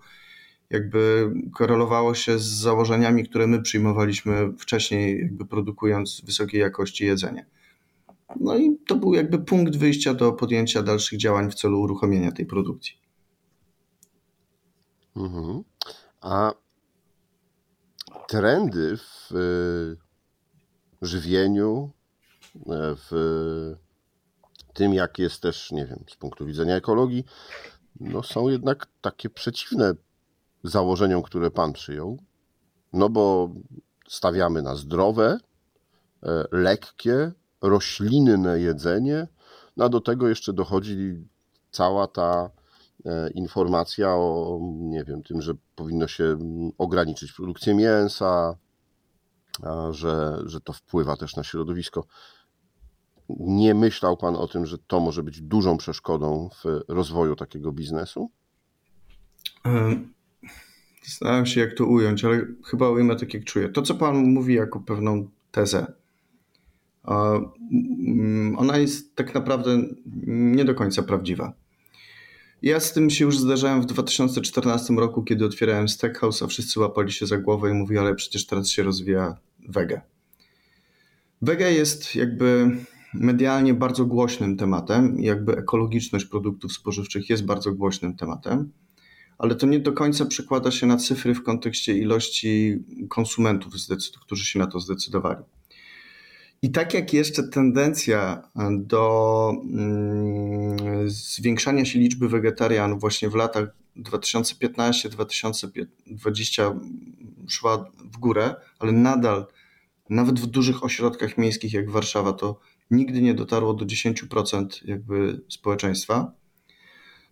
jakby 0.69 1.31
korelowało 1.53 2.13
się 2.13 2.39
z 2.39 2.45
założeniami, 2.45 3.29
które 3.29 3.47
my 3.47 3.61
przyjmowaliśmy 3.61 4.53
wcześniej, 4.57 5.19
jakby 5.21 5.45
produkując 5.45 6.21
wysokiej 6.25 6.61
jakości 6.61 7.05
jedzenie. 7.05 7.45
No 8.39 8.57
i 8.57 8.77
to 8.87 8.95
był 8.95 9.13
jakby 9.13 9.39
punkt 9.39 9.75
wyjścia 9.75 10.13
do 10.13 10.31
podjęcia 10.31 10.83
dalszych 10.83 11.19
działań 11.19 11.51
w 11.51 11.55
celu 11.55 11.81
uruchomienia 11.81 12.31
tej 12.31 12.45
produkcji. 12.45 12.93
Mhm. 15.15 15.63
A 16.21 16.53
trendy 18.27 18.97
w 18.97 19.31
y, 19.31 19.97
żywieniu, 21.01 21.91
e, 22.55 22.59
w 22.95 23.75
tym, 24.73 24.93
jak 24.93 25.19
jest 25.19 25.41
też, 25.41 25.71
nie 25.71 25.85
wiem, 25.85 26.03
z 26.09 26.15
punktu 26.15 26.45
widzenia 26.45 26.75
ekologii, 26.75 27.25
no 27.99 28.23
są 28.23 28.49
jednak 28.49 28.87
takie 29.01 29.29
przeciwne 29.29 29.93
założeniom, 30.63 31.21
które 31.21 31.51
Pan 31.51 31.73
przyjął. 31.73 32.17
No 32.93 33.09
bo 33.09 33.49
stawiamy 34.07 34.61
na 34.61 34.75
zdrowe, 34.75 35.37
e, 36.23 36.45
lekkie, 36.51 37.31
roślinne 37.61 38.59
jedzenie, 38.59 39.27
no 39.77 39.85
a 39.85 39.89
do 39.89 40.01
tego 40.01 40.27
jeszcze 40.27 40.53
dochodzi 40.53 41.27
cała 41.71 42.07
ta 42.07 42.49
informacja 43.33 44.09
o, 44.09 44.59
nie 44.79 45.03
wiem, 45.03 45.23
tym, 45.23 45.41
że 45.41 45.53
powinno 45.75 46.07
się 46.07 46.37
ograniczyć 46.77 47.31
produkcję 47.33 47.75
mięsa, 47.75 48.55
że, 49.91 50.41
że 50.45 50.61
to 50.61 50.73
wpływa 50.73 51.17
też 51.17 51.35
na 51.35 51.43
środowisko. 51.43 52.05
Nie 53.29 53.75
myślał 53.75 54.17
Pan 54.17 54.35
o 54.35 54.47
tym, 54.47 54.65
że 54.65 54.77
to 54.77 54.99
może 54.99 55.23
być 55.23 55.41
dużą 55.41 55.77
przeszkodą 55.77 56.49
w 56.63 56.63
rozwoju 56.87 57.35
takiego 57.35 57.71
biznesu? 57.71 58.31
Zastanawiam 61.03 61.45
się, 61.45 61.61
jak 61.61 61.73
to 61.77 61.85
ująć, 61.85 62.25
ale 62.25 62.45
chyba 62.65 62.89
ujmę 62.89 63.15
tak, 63.15 63.33
jak 63.33 63.43
czuję. 63.43 63.69
To, 63.69 63.81
co 63.81 63.95
Pan 63.95 64.15
mówi 64.15 64.53
jako 64.53 64.79
pewną 64.79 65.29
tezę, 65.51 65.93
ona 68.57 68.77
jest 68.77 69.15
tak 69.15 69.35
naprawdę 69.35 69.77
nie 70.27 70.65
do 70.65 70.75
końca 70.75 71.03
prawdziwa. 71.03 71.53
Ja 72.65 72.79
z 72.79 72.93
tym 72.93 73.09
się 73.09 73.25
już 73.25 73.39
zdarzałem 73.39 73.81
w 73.81 73.85
2014 73.85 74.93
roku, 74.93 75.23
kiedy 75.23 75.45
otwierałem 75.45 75.87
Stackhouse, 75.87 76.41
a 76.41 76.47
wszyscy 76.47 76.79
łapali 76.79 77.11
się 77.11 77.25
za 77.25 77.37
głowę 77.37 77.71
i 77.71 77.73
mówili, 77.73 77.99
ale 77.99 78.15
przecież 78.15 78.45
teraz 78.45 78.69
się 78.69 78.83
rozwija 78.83 79.37
wege. 79.69 80.01
Wege 81.41 81.73
jest 81.73 82.15
jakby 82.15 82.71
medialnie 83.13 83.73
bardzo 83.73 84.05
głośnym 84.05 84.57
tematem, 84.57 85.19
jakby 85.19 85.57
ekologiczność 85.57 86.25
produktów 86.25 86.73
spożywczych 86.73 87.29
jest 87.29 87.45
bardzo 87.45 87.71
głośnym 87.71 88.15
tematem 88.15 88.71
ale 89.37 89.55
to 89.55 89.67
nie 89.67 89.79
do 89.79 89.93
końca 89.93 90.25
przekłada 90.25 90.71
się 90.71 90.87
na 90.87 90.97
cyfry 90.97 91.35
w 91.35 91.43
kontekście 91.43 91.97
ilości 91.97 92.83
konsumentów, 93.09 93.73
którzy 94.21 94.45
się 94.45 94.59
na 94.59 94.67
to 94.67 94.79
zdecydowali. 94.79 95.43
I 96.65 96.71
tak 96.71 96.93
jak 96.93 97.13
jeszcze 97.13 97.43
tendencja 97.43 98.49
do 98.71 99.53
mm, 99.63 101.09
zwiększania 101.09 101.85
się 101.85 101.99
liczby 101.99 102.29
wegetarianów 102.29 103.01
właśnie 103.01 103.29
w 103.29 103.35
latach 103.35 103.75
2015-2020 103.97 106.79
szła 107.47 107.91
w 108.13 108.17
górę, 108.17 108.55
ale 108.79 108.91
nadal 108.91 109.45
nawet 110.09 110.39
w 110.39 110.45
dużych 110.45 110.83
ośrodkach 110.83 111.37
miejskich 111.37 111.73
jak 111.73 111.91
Warszawa 111.91 112.33
to 112.33 112.59
nigdy 112.91 113.21
nie 113.21 113.33
dotarło 113.33 113.73
do 113.73 113.85
10% 113.85 114.67
jakby 114.85 115.41
społeczeństwa, 115.49 116.31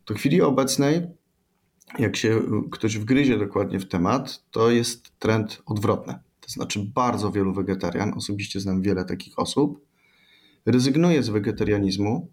to 0.05 0.13
w 0.13 0.17
chwili 0.17 0.41
obecnej 0.41 1.01
jak 1.99 2.15
się 2.15 2.41
ktoś 2.71 2.97
wgryzie 2.97 3.37
dokładnie 3.37 3.79
w 3.79 3.87
temat, 3.87 4.43
to 4.51 4.71
jest 4.71 5.19
trend 5.19 5.61
odwrotny. 5.65 6.19
To 6.45 6.51
znaczy, 6.51 6.91
bardzo 6.95 7.31
wielu 7.31 7.53
wegetarian, 7.53 8.13
osobiście 8.13 8.59
znam 8.59 8.81
wiele 8.81 9.05
takich 9.05 9.39
osób, 9.39 9.85
rezygnuje 10.65 11.23
z 11.23 11.29
wegetarianizmu, 11.29 12.27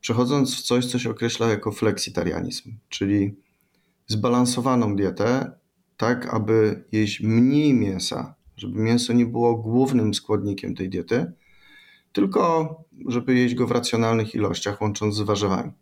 przechodząc 0.00 0.56
w 0.56 0.62
coś, 0.62 0.86
co 0.86 0.98
się 0.98 1.10
określa 1.10 1.48
jako 1.48 1.72
fleksitarianizm, 1.72 2.76
czyli 2.88 3.34
zbalansowaną 4.06 4.96
dietę, 4.96 5.52
tak 5.96 6.34
aby 6.34 6.84
jeść 6.92 7.20
mniej 7.20 7.74
mięsa, 7.74 8.34
żeby 8.56 8.80
mięso 8.80 9.12
nie 9.12 9.26
było 9.26 9.54
głównym 9.54 10.14
składnikiem 10.14 10.74
tej 10.74 10.88
diety, 10.88 11.32
tylko 12.12 12.74
żeby 13.06 13.34
jeść 13.34 13.54
go 13.54 13.66
w 13.66 13.70
racjonalnych 13.70 14.34
ilościach, 14.34 14.80
łącząc 14.80 15.14
z 15.14 15.20
warzywami. 15.20 15.72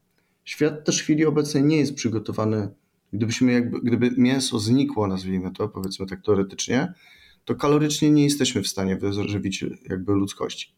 Świat 0.45 0.85
też 0.85 1.01
w 1.01 1.03
chwili 1.03 1.27
obecnej 1.27 1.65
nie 1.65 1.77
jest 1.77 1.95
przygotowany 1.95 2.69
Gdybyśmy 3.13 3.53
jakby, 3.53 3.81
gdyby 3.81 4.11
mięso 4.17 4.59
znikło, 4.59 5.07
nazwijmy 5.07 5.53
to, 5.53 5.69
powiedzmy 5.69 6.07
tak 6.07 6.23
teoretycznie, 6.23 6.93
to 7.47 7.55
kalorycznie 7.55 8.11
nie 8.11 8.25
jesteśmy 8.25 8.63
w 8.63 8.69
stanie 8.69 8.97
wyżywić 8.97 9.65
jakby 9.89 10.13
ludzkości. 10.13 10.75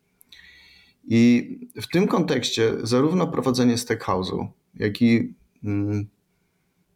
I 1.04 1.50
w 1.80 1.88
tym 1.88 2.06
kontekście 2.06 2.72
zarówno 2.82 3.26
prowadzenie 3.26 3.74
stackhouse'u, 3.74 4.46
jak 4.74 5.02
i 5.02 5.34
mm, 5.64 6.08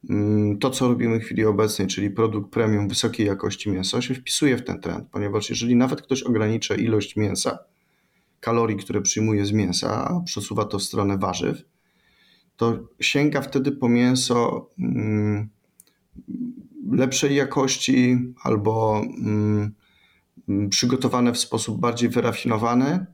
mm, 0.09 0.59
to, 0.59 0.69
co 0.69 0.87
robimy 0.87 1.19
w 1.19 1.23
chwili 1.23 1.45
obecnej, 1.45 1.87
czyli 1.87 2.09
produkt 2.09 2.51
premium 2.51 2.87
wysokiej 2.87 3.27
jakości 3.27 3.71
mięsa, 3.71 4.01
się 4.01 4.13
wpisuje 4.13 4.57
w 4.57 4.63
ten 4.63 4.81
trend, 4.81 5.07
ponieważ 5.11 5.49
jeżeli 5.49 5.75
nawet 5.75 6.01
ktoś 6.01 6.23
ogranicza 6.23 6.75
ilość 6.75 7.15
mięsa, 7.15 7.59
kalorii, 8.39 8.77
które 8.77 9.01
przyjmuje 9.01 9.45
z 9.45 9.51
mięsa, 9.51 10.07
a 10.07 10.21
przesuwa 10.25 10.65
to 10.65 10.79
w 10.79 10.83
stronę 10.83 11.17
warzyw, 11.17 11.63
to 12.57 12.79
sięga 12.99 13.41
wtedy 13.41 13.71
po 13.71 13.89
mięso 13.89 14.69
mm, 14.79 15.49
lepszej 16.91 17.35
jakości 17.35 18.17
albo 18.43 19.01
mm, 19.01 19.73
przygotowane 20.69 21.33
w 21.33 21.37
sposób 21.37 21.79
bardziej 21.79 22.09
wyrafinowany, 22.09 23.05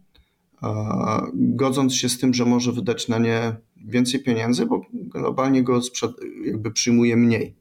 godząc 1.33 1.95
się 1.95 2.09
z 2.09 2.19
tym, 2.19 2.33
że 2.33 2.45
może 2.45 2.71
wydać 2.71 3.07
na 3.07 3.17
nie 3.17 3.55
więcej 3.77 4.23
pieniędzy, 4.23 4.65
bo 4.65 4.81
globalnie 4.93 5.63
go 5.63 5.81
jakby 6.45 6.71
przyjmuje 6.71 7.17
mniej. 7.17 7.55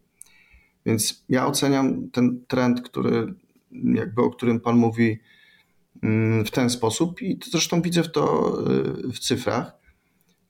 Więc 0.86 1.24
ja 1.28 1.46
oceniam 1.46 2.10
ten 2.10 2.44
trend, 2.48 2.82
który, 2.82 3.34
jakby 3.94 4.22
o 4.22 4.30
którym 4.30 4.60
Pan 4.60 4.76
mówi, 4.76 5.18
mm, 6.02 6.44
w 6.44 6.50
ten 6.50 6.70
sposób 6.70 7.22
i 7.22 7.38
zresztą 7.50 7.82
widzę 7.82 8.02
w 8.02 8.12
to 8.12 8.54
y, 9.08 9.12
w 9.12 9.18
cyfrach. 9.18 9.72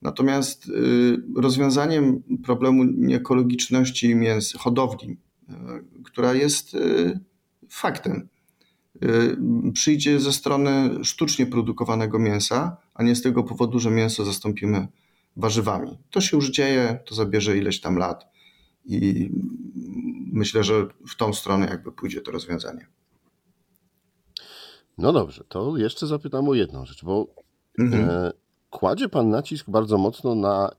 Natomiast 0.01 0.69
y, 0.69 1.23
rozwiązaniem 1.35 2.23
problemu 2.43 2.83
nieekologiczności 2.83 4.15
mięs 4.15 4.53
hodowli, 4.53 5.17
która 6.03 6.33
jest 6.33 6.73
y, 6.73 7.19
faktem, 7.69 8.29
przyjdzie 9.73 10.19
ze 10.19 10.33
strony 10.33 11.03
sztucznie 11.03 11.45
produkowanego 11.45 12.19
mięsa, 12.19 12.77
a 12.93 13.03
nie 13.03 13.15
z 13.15 13.21
tego 13.21 13.43
powodu, 13.43 13.79
że 13.79 13.91
mięso 13.91 14.25
zastąpimy 14.25 14.87
warzywami. 15.37 15.97
To 16.09 16.21
się 16.21 16.37
już 16.37 16.49
dzieje, 16.49 16.99
to 17.05 17.15
zabierze 17.15 17.57
ileś 17.57 17.81
tam 17.81 17.97
lat 17.97 18.25
i 18.85 19.29
myślę, 20.31 20.63
że 20.63 20.87
w 21.07 21.15
tą 21.17 21.33
stronę 21.33 21.67
jakby 21.67 21.91
pójdzie 21.91 22.21
to 22.21 22.31
rozwiązanie. 22.31 22.87
No 24.97 25.13
dobrze, 25.13 25.43
to 25.47 25.77
jeszcze 25.77 26.07
zapytam 26.07 26.49
o 26.49 26.53
jedną 26.53 26.85
rzecz, 26.85 27.03
bo 27.03 27.27
mhm. 27.79 28.09
E, 28.09 28.31
kładzie 28.69 29.09
Pan 29.09 29.29
nacisk 29.29 29.69
bardzo 29.69 29.97
mocno 29.97 30.35
na 30.35 30.71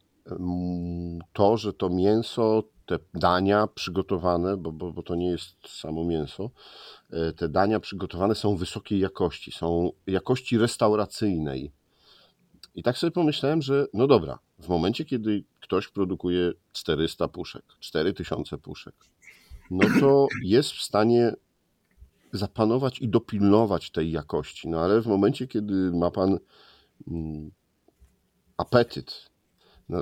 to, 1.33 1.57
że 1.57 1.73
to 1.73 1.91
mięso, 1.91 2.63
te 2.91 2.99
dania 3.15 3.67
przygotowane, 3.67 4.57
bo, 4.57 4.73
bo, 4.73 4.93
bo 4.93 5.03
to 5.03 5.15
nie 5.15 5.27
jest 5.27 5.69
samo 5.69 6.05
mięso, 6.05 6.51
e, 7.11 7.33
te 7.33 7.49
dania 7.49 7.81
przygotowane 7.81 8.35
są 8.35 8.57
wysokiej 8.57 9.01
jakości, 9.01 9.53
są 9.53 9.93
jakości 10.07 10.59
restauracyjnej. 10.59 11.73
I 12.75 12.83
tak 12.83 12.99
sobie 12.99 13.11
pomyślałem, 13.11 13.63
że 13.63 13.87
no 13.95 14.07
dobra, 14.07 14.39
w 14.59 14.69
momencie, 14.69 15.05
kiedy 15.05 15.45
ktoś 15.61 15.89
produkuje 15.89 16.53
400 16.73 17.29
puszek, 17.29 17.65
4000 17.81 18.59
puszek, 18.59 18.95
no 19.71 19.87
to 20.01 20.27
jest 20.43 20.73
w 20.73 20.83
stanie 20.83 21.33
zapanować 22.33 23.01
i 23.01 23.09
dopilnować 23.09 23.91
tej 23.91 24.11
jakości. 24.11 24.69
No 24.69 24.81
ale 24.81 25.01
w 25.01 25.07
momencie, 25.07 25.47
kiedy 25.47 25.93
ma 25.93 26.11
pan 26.11 26.39
apetyt, 28.57 29.30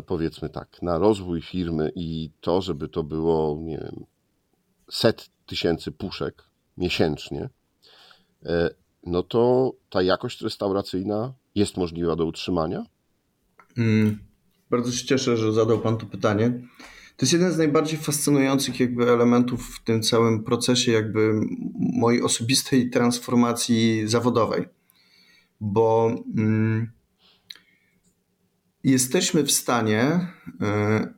powiedzmy 0.06 0.48
tak, 0.48 0.82
na 0.82 0.98
rozwój 0.98 1.42
firmy 1.42 1.92
i 1.94 2.30
to, 2.40 2.62
żeby 2.62 2.88
to 2.88 3.02
było, 3.02 3.58
nie 3.62 3.78
wiem, 3.78 4.04
set 4.90 5.30
tysięcy 5.46 5.92
puszek 5.92 6.44
miesięcznie, 6.76 7.48
e, 8.44 8.70
no 9.06 9.22
to 9.22 9.72
ta 9.90 10.02
jakość 10.02 10.40
restauracyjna 10.40 11.34
jest 11.54 11.76
możliwa 11.76 12.16
do 12.16 12.26
utrzymania? 12.26 12.84
Mm, 13.78 14.18
bardzo 14.70 14.92
się 14.92 15.06
cieszę, 15.06 15.36
że 15.36 15.52
zadał 15.52 15.80
Pan 15.80 15.98
to 15.98 16.06
pytanie. 16.06 16.50
To 17.16 17.24
jest 17.24 17.32
jeden 17.32 17.52
z 17.52 17.58
najbardziej 17.58 17.98
fascynujących 17.98 18.80
jakby 18.80 19.10
elementów 19.10 19.76
w 19.76 19.84
tym 19.84 20.02
całym 20.02 20.44
procesie 20.44 20.92
jakby 20.92 21.40
mojej 21.78 22.22
osobistej 22.22 22.90
transformacji 22.90 24.08
zawodowej, 24.08 24.64
bo 25.60 26.10
mm, 26.36 26.90
jesteśmy 28.84 29.44
w 29.44 29.52
stanie, 29.52 30.28
yy, 30.60 31.14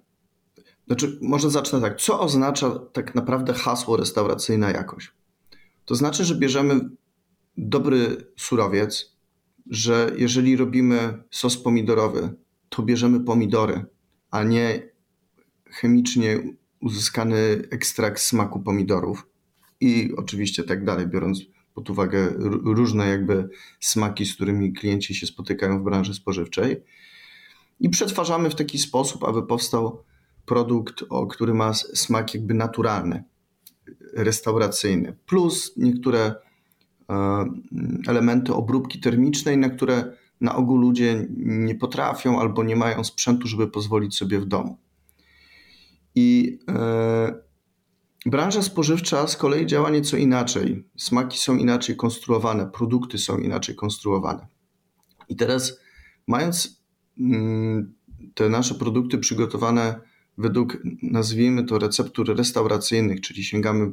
znaczy 0.87 1.19
może 1.23 1.51
zacznę 1.51 1.81
tak, 1.81 2.01
co 2.01 2.21
oznacza 2.21 2.79
tak 2.93 3.15
naprawdę 3.15 3.53
hasło 3.53 3.97
restauracyjna 3.97 4.71
jakość? 4.71 5.13
To 5.85 5.95
znaczy, 5.95 6.25
że 6.25 6.35
bierzemy 6.35 6.81
dobry 7.57 8.17
surowiec, 8.37 9.17
że 9.67 10.13
jeżeli 10.17 10.57
robimy 10.57 11.23
sos 11.31 11.57
pomidorowy, 11.57 12.35
to 12.69 12.83
bierzemy 12.83 13.21
pomidory, 13.21 13.85
a 14.31 14.43
nie 14.43 14.91
chemicznie 15.71 16.39
uzyskany 16.81 17.63
ekstrakt 17.71 18.21
smaku 18.21 18.61
pomidorów 18.61 19.27
i 19.81 20.13
oczywiście 20.17 20.65
tak 20.65 20.85
dalej, 20.85 21.07
biorąc 21.07 21.41
pod 21.75 21.91
uwagę 21.91 22.33
różne 22.65 23.09
jakby 23.09 23.49
smaki, 23.81 24.27
z 24.27 24.35
którymi 24.35 24.73
klienci 24.73 25.15
się 25.15 25.27
spotykają 25.27 25.81
w 25.81 25.85
branży 25.85 26.15
spożywczej. 26.15 26.77
I 27.81 27.89
przetwarzamy 27.89 28.51
w 28.51 28.55
taki 28.55 28.79
sposób, 28.79 29.25
aby 29.25 29.47
powstał 29.47 30.05
produkt, 30.47 31.05
o, 31.09 31.27
który 31.27 31.55
ma 31.55 31.75
smak 31.75 32.35
jakby 32.35 32.55
naturalny, 32.55 33.25
restauracyjny, 34.15 35.17
plus 35.27 35.73
niektóre 35.77 36.35
e, 37.11 37.45
elementy 38.09 38.55
obróbki 38.55 39.01
termicznej, 39.01 39.59
na 39.59 39.71
które 39.71 40.17
na 40.41 40.57
ogół 40.57 40.77
ludzie 40.77 41.27
nie 41.37 41.75
potrafią 41.75 42.41
albo 42.41 42.65
nie 42.65 42.77
mają 42.77 43.05
sprzętu, 43.05 43.49
żeby 43.49 43.69
pozwolić 43.69 44.17
sobie 44.17 44.41
w 44.41 44.45
domu. 44.45 44.79
I 46.15 46.59
e, 46.69 47.35
branża 48.27 48.63
spożywcza 48.63 49.27
z 49.27 49.37
kolei 49.37 49.67
działa 49.67 49.91
nieco 49.91 50.17
inaczej. 50.17 50.85
Smaki 50.97 51.39
są 51.39 51.57
inaczej 51.57 51.97
konstruowane, 51.97 52.67
produkty 52.67 53.19
są 53.19 53.39
inaczej 53.39 53.75
konstruowane. 53.75 54.47
I 55.29 55.37
teraz, 55.37 55.81
mając 56.27 56.80
te 58.35 58.49
nasze 58.49 58.75
produkty 58.75 59.19
przygotowane 59.19 60.01
według, 60.39 60.79
nazwijmy 61.03 61.65
to, 61.65 61.79
receptur 61.79 62.37
restauracyjnych, 62.37 63.21
czyli 63.21 63.45
sięgamy 63.45 63.93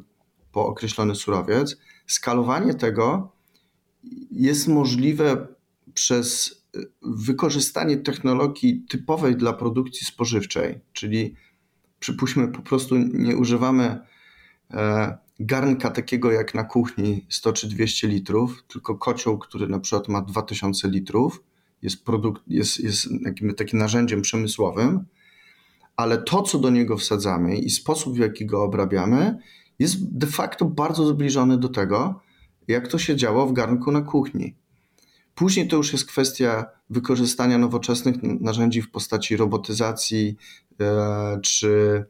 po 0.51 0.67
określony 0.67 1.15
surowiec, 1.15 1.77
skalowanie 2.07 2.74
tego 2.74 3.31
jest 4.31 4.67
możliwe 4.67 5.48
przez 5.93 6.57
wykorzystanie 7.01 7.98
technologii 7.98 8.86
typowej 8.89 9.36
dla 9.36 9.53
produkcji 9.53 10.07
spożywczej, 10.07 10.79
czyli 10.93 11.36
przypuśćmy, 12.00 12.48
po 12.48 12.62
prostu 12.62 12.98
nie 12.98 13.38
używamy 13.38 14.00
e, 14.72 15.17
garnka 15.39 15.89
takiego 15.89 16.31
jak 16.31 16.55
na 16.55 16.63
kuchni 16.63 17.25
100 17.29 17.53
czy 17.53 17.67
200 17.67 18.07
litrów, 18.07 18.63
tylko 18.67 18.96
kocioł, 18.96 19.38
który 19.38 19.67
na 19.67 19.79
przykład 19.79 20.07
ma 20.07 20.22
2000 20.22 20.88
litrów, 20.88 21.43
jest, 21.81 22.05
produkt, 22.05 22.41
jest, 22.48 22.79
jest 22.79 23.10
takim, 23.24 23.53
takim 23.53 23.79
narzędziem 23.79 24.22
przemysłowym, 24.22 25.05
ale 25.96 26.17
to, 26.17 26.41
co 26.41 26.60
do 26.60 26.69
niego 26.69 26.98
wsadzamy 26.98 27.57
i 27.57 27.69
sposób, 27.69 28.15
w 28.15 28.19
jaki 28.19 28.46
go 28.46 28.63
obrabiamy, 28.63 29.38
jest 29.79 30.17
de 30.17 30.27
facto 30.27 30.65
bardzo 30.65 31.07
zbliżony 31.07 31.57
do 31.57 31.69
tego, 31.69 32.22
jak 32.67 32.88
to 32.88 32.98
się 32.98 33.15
działo 33.15 33.48
w 33.48 33.53
garnku 33.53 33.91
na 33.91 34.01
kuchni. 34.01 34.55
Później 35.36 35.67
to 35.67 35.77
już 35.77 35.93
jest 35.93 36.05
kwestia 36.05 36.65
wykorzystania 36.89 37.57
nowoczesnych 37.57 38.15
narzędzi 38.24 38.81
w 38.81 38.91
postaci 38.91 39.38
robotyzacji 39.38 40.38
e, 40.81 41.39
czy 41.43 42.03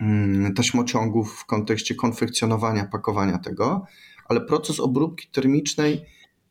mm, 0.00 0.54
taśmociągów 0.54 1.32
w 1.32 1.46
kontekście 1.46 1.94
konfekcjonowania, 1.94 2.84
pakowania 2.84 3.38
tego, 3.38 3.86
ale 4.28 4.40
proces 4.40 4.80
obróbki 4.80 5.28
termicznej 5.28 6.04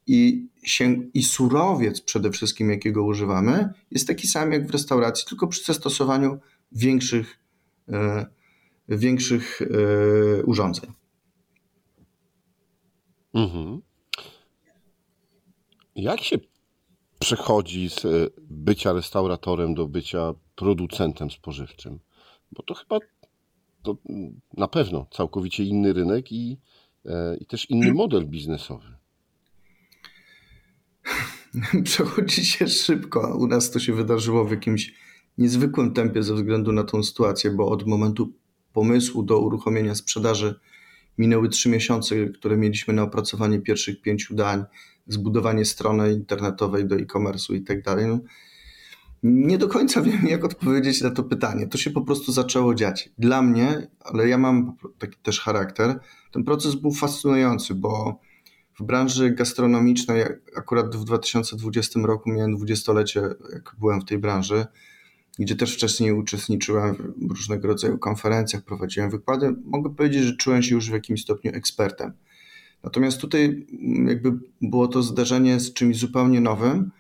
i, 0.08 0.48
się, 0.64 0.96
i 1.14 1.24
surowiec 1.24 2.02
przede 2.02 2.32
wszystkim, 2.32 2.70
jakiego 2.70 3.04
używamy, 3.04 3.74
jest 3.92 4.08
taki 4.08 4.28
sam 4.28 4.52
jak 4.52 4.68
w 4.68 4.72
restauracji, 4.72 5.28
tylko 5.30 5.48
przy 5.48 5.64
zastosowaniu 5.64 6.40
większych, 6.72 7.40
e, 7.90 8.26
większych 8.90 9.62
e, 9.62 10.44
urządzeń. 10.44 10.92
Mhm. 13.34 13.82
Jak 15.96 16.22
się 16.22 16.38
przechodzi 17.20 17.90
z 17.90 18.06
e, 18.06 18.10
bycia 18.38 18.94
restauratorem 18.94 19.74
do 19.74 19.88
bycia 19.88 20.34
producentem 20.56 21.32
spożywczym? 21.32 22.00
Bo 22.52 22.64
to 22.64 22.74
chyba 22.74 23.00
to 23.84 23.98
na 24.58 24.68
pewno 24.68 25.06
całkowicie 25.12 25.64
inny 25.64 25.94
rynek 25.94 26.32
i, 26.32 26.58
e, 27.06 27.38
i 27.38 27.46
też 27.46 27.70
inny 27.70 27.94
model 27.94 28.26
biznesowy. 28.26 29.03
Przechodzi 31.84 32.46
się 32.46 32.68
szybko. 32.68 33.38
U 33.38 33.48
nas 33.48 33.72
to 33.72 33.80
się 33.80 33.94
wydarzyło 33.94 34.46
w 34.46 34.52
jakimś 34.52 34.94
niezwykłym 35.38 35.94
tempie 35.94 36.24
ze 36.24 36.36
względu 36.36 36.72
na 36.72 36.84
tą 36.84 37.04
sytuację, 37.04 37.52
bo 37.52 37.68
od 37.68 37.88
momentu 37.88 38.34
pomysłu 38.74 39.24
do 39.24 39.40
uruchomienia 39.40 39.96
sprzedaży 39.96 40.60
minęły 41.18 41.50
trzy 41.50 41.70
miesiące, 41.70 42.16
które 42.26 42.58
mieliśmy 42.58 42.94
na 42.94 43.04
opracowanie 43.04 43.60
pierwszych 43.60 44.02
pięciu 44.02 44.36
dań 44.36 44.64
zbudowanie 45.08 45.66
strony 45.66 46.14
internetowej 46.14 46.86
do 46.86 46.96
e-commerce'u 46.96 47.56
i 47.56 47.62
tak 47.62 47.84
dalej. 47.84 48.08
No, 48.08 48.20
nie 49.24 49.58
do 49.58 49.68
końca 49.68 50.02
wiem, 50.12 50.28
jak 50.28 50.46
odpowiedzieć 50.46 51.02
na 51.02 51.12
to 51.12 51.24
pytanie. 51.24 51.68
To 51.68 51.78
się 51.78 51.92
po 51.92 52.02
prostu 52.02 52.32
zaczęło 52.32 52.76
dziać. 52.76 53.10
Dla 53.18 53.42
mnie, 53.42 53.88
ale 54.00 54.28
ja 54.28 54.38
mam 54.38 54.78
taki 55.00 55.18
też 55.24 55.40
charakter, 55.40 56.00
ten 56.32 56.44
proces 56.44 56.76
był 56.76 56.92
fascynujący, 56.92 57.76
bo 57.76 58.20
w 58.80 58.84
branży 58.84 59.32
gastronomicznej, 59.32 60.24
akurat 60.58 60.96
w 60.96 61.04
2020 61.04 62.00
roku 62.00 62.30
miałem 62.30 62.56
dwudziestolecie, 62.56 63.22
jak 63.54 63.76
byłem 63.80 64.02
w 64.02 64.06
tej 64.06 64.18
branży, 64.18 64.66
gdzie 65.40 65.56
też 65.56 65.74
wcześniej 65.74 66.12
uczestniczyłem 66.12 67.14
w 67.18 67.32
różnego 67.32 67.68
rodzaju 67.68 67.98
konferencjach, 67.98 68.64
prowadziłem 68.64 69.10
wykłady, 69.10 69.56
mogę 69.66 69.96
powiedzieć, 69.96 70.24
że 70.24 70.36
czułem 70.36 70.64
się 70.64 70.76
już 70.76 70.90
w 70.90 70.94
jakimś 70.94 71.22
stopniu 71.22 71.52
ekspertem. 71.54 72.14
Natomiast 72.84 73.18
tutaj 73.18 73.68
jakby 74.08 74.32
było 74.62 74.88
to 74.88 75.04
zdarzenie 75.04 75.60
z 75.60 75.74
czymś 75.74 75.98
zupełnie 75.98 76.42
nowym 76.42 76.92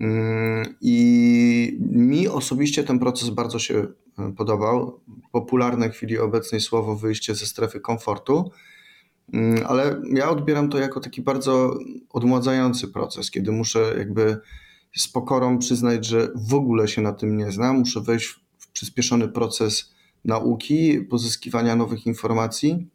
mm, 0.00 0.74
i 0.80 1.78
mi 1.80 2.28
osobiście 2.28 2.84
ten 2.84 2.98
proces 2.98 3.30
bardzo 3.30 3.58
się 3.58 3.86
e, 4.18 4.32
podobał. 4.36 5.00
Popularne 5.32 5.90
w 5.90 5.92
chwili 5.92 6.18
obecnej 6.18 6.60
słowo 6.60 6.96
wyjście 6.96 7.34
ze 7.34 7.46
strefy 7.46 7.80
komfortu, 7.80 8.50
ale 9.66 10.00
ja 10.14 10.30
odbieram 10.30 10.68
to 10.68 10.78
jako 10.78 11.00
taki 11.00 11.22
bardzo 11.22 11.78
odmładzający 12.10 12.88
proces, 12.88 13.30
kiedy 13.30 13.52
muszę 13.52 13.94
jakby 13.98 14.38
z 14.96 15.08
pokorą 15.08 15.58
przyznać, 15.58 16.06
że 16.06 16.28
w 16.34 16.54
ogóle 16.54 16.88
się 16.88 17.02
na 17.02 17.12
tym 17.12 17.36
nie 17.36 17.52
znam, 17.52 17.78
muszę 17.78 18.00
wejść 18.00 18.26
w 18.58 18.72
przyspieszony 18.72 19.28
proces 19.28 19.94
nauki, 20.24 21.00
pozyskiwania 21.00 21.76
nowych 21.76 22.06
informacji 22.06 22.88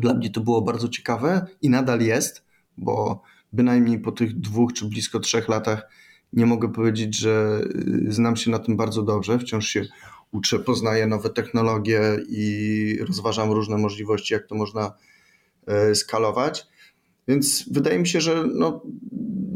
dla 0.00 0.14
mnie 0.14 0.30
to 0.30 0.40
było 0.40 0.62
bardzo 0.62 0.88
ciekawe 0.88 1.46
i 1.62 1.70
nadal 1.70 2.00
jest, 2.00 2.44
bo 2.78 3.22
bynajmniej 3.52 3.98
po 3.98 4.12
tych 4.12 4.40
dwóch 4.40 4.72
czy 4.72 4.84
blisko 4.84 5.20
trzech 5.20 5.48
latach 5.48 5.88
nie 6.32 6.46
mogę 6.46 6.72
powiedzieć, 6.72 7.18
że 7.18 7.60
y, 8.08 8.12
znam 8.12 8.36
się 8.36 8.50
na 8.50 8.58
tym 8.58 8.76
bardzo 8.76 9.02
dobrze. 9.02 9.38
Wciąż 9.38 9.68
się 9.68 9.86
uczę, 10.32 10.58
poznaję 10.58 11.06
nowe 11.06 11.30
technologie 11.30 12.00
i 12.28 12.98
rozważam 13.08 13.50
różne 13.50 13.78
możliwości, 13.78 14.34
jak 14.34 14.46
to 14.46 14.54
można 14.54 14.92
skalować. 15.94 16.66
Więc 17.28 17.68
wydaje 17.72 17.98
mi 17.98 18.08
się, 18.08 18.20
że 18.20 18.44
no, 18.54 18.82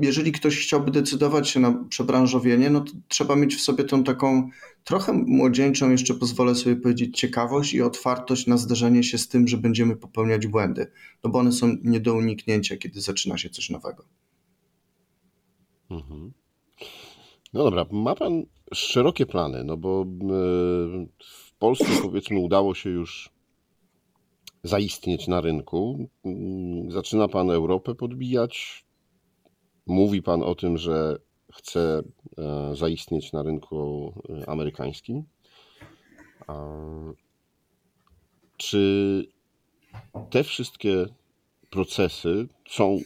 jeżeli 0.01 0.33
ktoś 0.33 0.59
chciałby 0.59 0.91
decydować 0.91 1.49
się 1.49 1.61
na 1.61 1.85
przebranżowienie, 1.89 2.71
no 2.71 2.81
to 2.81 2.93
trzeba 3.09 3.37
mieć 3.37 3.57
w 3.57 3.61
sobie 3.61 3.85
tą 3.85 4.05
taką 4.05 4.49
trochę 4.85 5.13
młodzieńczą, 5.13 5.91
jeszcze 5.91 6.15
pozwolę 6.15 6.55
sobie 6.55 6.77
powiedzieć, 6.77 7.19
ciekawość 7.19 7.75
i 7.75 7.83
otwartość 7.83 8.47
na 8.47 8.57
zderzenie 8.57 9.03
się 9.03 9.19
z 9.19 9.29
tym, 9.29 9.49
że 9.49 9.57
będziemy 9.57 9.97
popełniać 9.97 10.47
błędy, 10.47 10.87
no 11.25 11.31
bo 11.31 11.39
one 11.39 11.53
są 11.53 11.77
nie 11.83 12.01
do 12.01 12.15
uniknięcia, 12.15 12.77
kiedy 12.77 13.01
zaczyna 13.01 13.39
się 13.39 13.51
coś 13.51 13.71
nowego. 13.71 14.05
Mhm. 15.91 16.33
No 17.53 17.65
dobra, 17.65 17.87
ma 17.93 18.15
Pan 18.15 18.43
szerokie 18.75 19.27
plany, 19.27 19.65
no 19.65 19.77
bo 19.77 20.03
e, 20.03 20.27
w 21.25 21.53
Polsce 21.59 21.87
powiedzmy 22.03 22.39
udało 22.39 22.75
się 22.75 22.91
już 22.91 23.34
zaistnieć 24.65 25.29
na 25.29 25.41
rynku. 25.41 26.09
Zaczyna 26.89 27.29
Pan 27.29 27.51
Europę 27.51 27.95
podbijać. 27.95 28.85
Mówi 29.87 30.23
Pan 30.23 30.43
o 30.43 30.55
tym, 30.55 30.79
że 30.79 31.19
chce 31.53 32.03
e, 32.39 32.77
zaistnieć 32.77 33.33
na 33.33 33.43
rynku 33.43 34.13
e, 34.43 34.49
amerykańskim. 34.49 35.25
Czy 38.57 39.25
te 40.31 40.45
wszystkie 40.45 41.07
procesy 41.71 42.49
są 42.69 42.99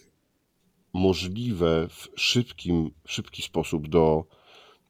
możliwe 0.92 1.88
w 1.88 2.09
szybkim, 2.16 2.90
szybki 3.05 3.42
sposób 3.42 3.88
do 3.88 4.25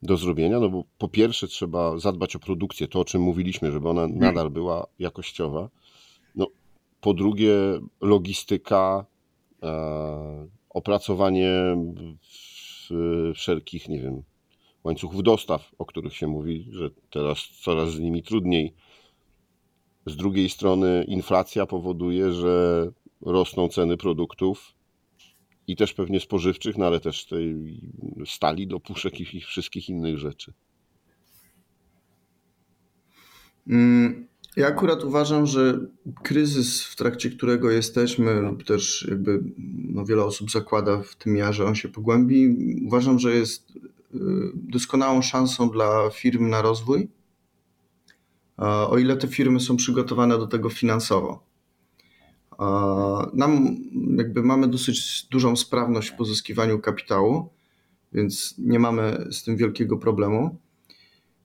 do 0.02 0.16
zrobienia, 0.16 0.60
no 0.60 0.68
bo 0.68 0.84
po 0.98 1.08
pierwsze 1.08 1.48
trzeba 1.48 1.98
zadbać 1.98 2.36
o 2.36 2.38
produkcję, 2.38 2.88
to 2.88 3.00
o 3.00 3.04
czym 3.04 3.22
mówiliśmy, 3.22 3.72
żeby 3.72 3.88
ona 3.88 4.06
nadal 4.08 4.50
była 4.50 4.86
jakościowa. 4.98 5.68
Po 7.00 7.14
drugie 7.14 7.54
logistyka, 8.00 9.06
e, 9.62 10.48
opracowanie 10.70 11.76
wszelkich, 13.34 13.88
nie 13.88 14.00
wiem, 14.00 14.22
łańcuchów 14.84 15.22
dostaw, 15.22 15.74
o 15.78 15.84
których 15.84 16.16
się 16.16 16.26
mówi, 16.26 16.66
że 16.70 16.90
teraz 17.10 17.48
coraz 17.62 17.90
z 17.90 17.98
nimi 17.98 18.22
trudniej. 18.22 18.74
Z 20.06 20.16
drugiej 20.16 20.50
strony 20.50 21.04
inflacja 21.08 21.66
powoduje, 21.66 22.32
że 22.32 22.86
rosną 23.20 23.68
ceny 23.68 23.96
produktów 23.96 24.74
i 25.66 25.76
też 25.76 25.94
pewnie 25.94 26.20
spożywczych, 26.20 26.78
no 26.78 26.86
ale 26.86 27.00
też 27.00 27.26
tej 27.26 27.80
stali 28.26 28.66
do 28.66 28.80
puszek 28.80 29.20
i 29.20 29.40
wszystkich 29.40 29.88
innych 29.88 30.18
rzeczy. 30.18 30.52
Mm, 33.68 34.28
ja 34.58 34.66
akurat 34.66 35.04
uważam, 35.04 35.46
że 35.46 35.80
kryzys, 36.22 36.84
w 36.84 36.96
trakcie 36.96 37.30
którego 37.30 37.70
jesteśmy, 37.70 38.40
lub 38.40 38.64
też 38.64 39.06
jakby 39.10 39.42
no 39.88 40.04
wiele 40.04 40.24
osób 40.24 40.50
zakłada 40.50 41.02
w 41.02 41.14
tym 41.14 41.36
ja, 41.36 41.52
że 41.52 41.64
on 41.64 41.74
się 41.74 41.88
pogłębi, 41.88 42.56
uważam, 42.86 43.18
że 43.18 43.34
jest 43.34 43.70
y, 43.70 44.18
doskonałą 44.54 45.22
szansą 45.22 45.70
dla 45.70 46.10
firm 46.10 46.48
na 46.48 46.62
rozwój, 46.62 47.08
o 48.88 48.98
ile 48.98 49.16
te 49.16 49.28
firmy 49.28 49.60
są 49.60 49.76
przygotowane 49.76 50.38
do 50.38 50.46
tego 50.46 50.70
finansowo. 50.70 51.42
Nam 53.34 53.76
jakby 54.16 54.42
mamy 54.42 54.68
dosyć 54.68 55.26
dużą 55.30 55.56
sprawność 55.56 56.10
w 56.10 56.16
pozyskiwaniu 56.16 56.78
kapitału, 56.78 57.48
więc 58.12 58.54
nie 58.58 58.78
mamy 58.78 59.26
z 59.30 59.44
tym 59.44 59.56
wielkiego 59.56 59.98
problemu. 59.98 60.58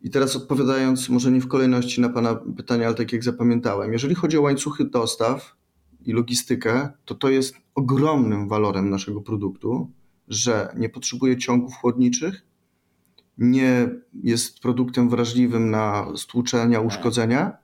I 0.03 0.09
teraz 0.09 0.35
odpowiadając, 0.35 1.09
może 1.09 1.31
nie 1.31 1.41
w 1.41 1.47
kolejności 1.47 2.01
na 2.01 2.09
Pana 2.09 2.35
pytania, 2.57 2.85
ale 2.87 2.95
tak 2.95 3.13
jak 3.13 3.23
zapamiętałem, 3.23 3.93
jeżeli 3.93 4.15
chodzi 4.15 4.37
o 4.37 4.41
łańcuchy 4.41 4.85
dostaw 4.85 5.55
i 6.05 6.13
logistykę, 6.13 6.89
to 7.05 7.15
to 7.15 7.29
jest 7.29 7.55
ogromnym 7.75 8.47
walorem 8.47 8.89
naszego 8.89 9.21
produktu, 9.21 9.91
że 10.27 10.73
nie 10.77 10.89
potrzebuje 10.89 11.37
ciągów 11.37 11.73
chłodniczych, 11.73 12.45
nie 13.37 13.89
jest 14.13 14.59
produktem 14.59 15.09
wrażliwym 15.09 15.71
na 15.71 16.07
stłuczenia, 16.15 16.79
uszkodzenia 16.79 17.57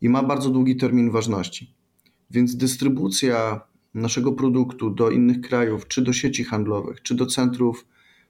i 0.00 0.08
ma 0.08 0.22
bardzo 0.22 0.50
długi 0.50 0.76
termin 0.76 1.10
ważności. 1.10 1.74
Więc 2.30 2.56
dystrybucja 2.56 3.60
naszego 3.94 4.32
produktu 4.32 4.90
do 4.90 5.10
innych 5.10 5.40
krajów, 5.40 5.88
czy 5.88 6.02
do 6.02 6.12
sieci 6.12 6.44
handlowych, 6.44 7.02
czy 7.02 7.14
do 7.14 7.26
centrów 7.26 7.86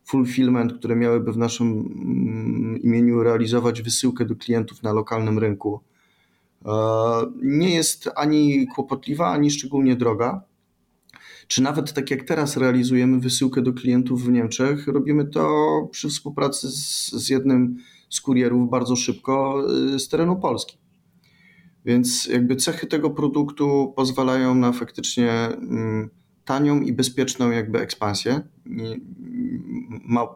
fulfillment, 0.07 0.73
które 0.79 0.97
miałyby 0.97 1.33
w 1.33 1.37
naszym 1.37 1.69
mm, 1.69 2.83
imieniu 2.83 3.23
realizować 3.23 3.83
wysyłkę 3.83 4.25
do 4.25 4.37
klientów 4.37 4.83
na 4.83 4.93
lokalnym 4.93 5.39
rynku, 5.39 5.81
e, 6.67 6.73
nie 7.43 7.75
jest 7.75 8.11
ani 8.17 8.67
kłopotliwa, 8.75 9.31
ani 9.31 9.51
szczególnie 9.51 9.97
droga. 9.97 10.43
Czy 11.49 11.63
nawet 11.63 11.93
tak 11.93 12.11
jak 12.11 12.23
teraz 12.23 12.57
realizujemy 12.57 13.21
wysyłkę 13.21 13.63
do 13.63 13.73
klientów 13.73 14.25
w 14.25 14.29
Niemczech, 14.29 14.87
robimy 14.87 15.25
to 15.25 15.49
przy 15.91 16.09
współpracy 16.09 16.69
z, 16.69 17.11
z 17.13 17.29
jednym 17.29 17.77
z 18.11 18.21
kurierów 18.21 18.71
bardzo 18.71 18.97
szybko 18.97 19.65
e, 19.95 19.99
z 19.99 20.09
terenu 20.09 20.37
Polski. 20.37 20.79
Więc 21.85 22.27
jakby 22.27 22.57
cechy 22.57 22.87
tego 22.87 23.11
produktu 23.11 23.93
pozwalają 23.97 24.55
na 24.55 24.73
faktycznie 24.73 25.33
mm, 25.33 26.11
tanią 26.47 26.81
i 26.81 26.93
bezpieczną 26.93 27.51
jakby 27.51 27.81
ekspansję. 27.81 28.41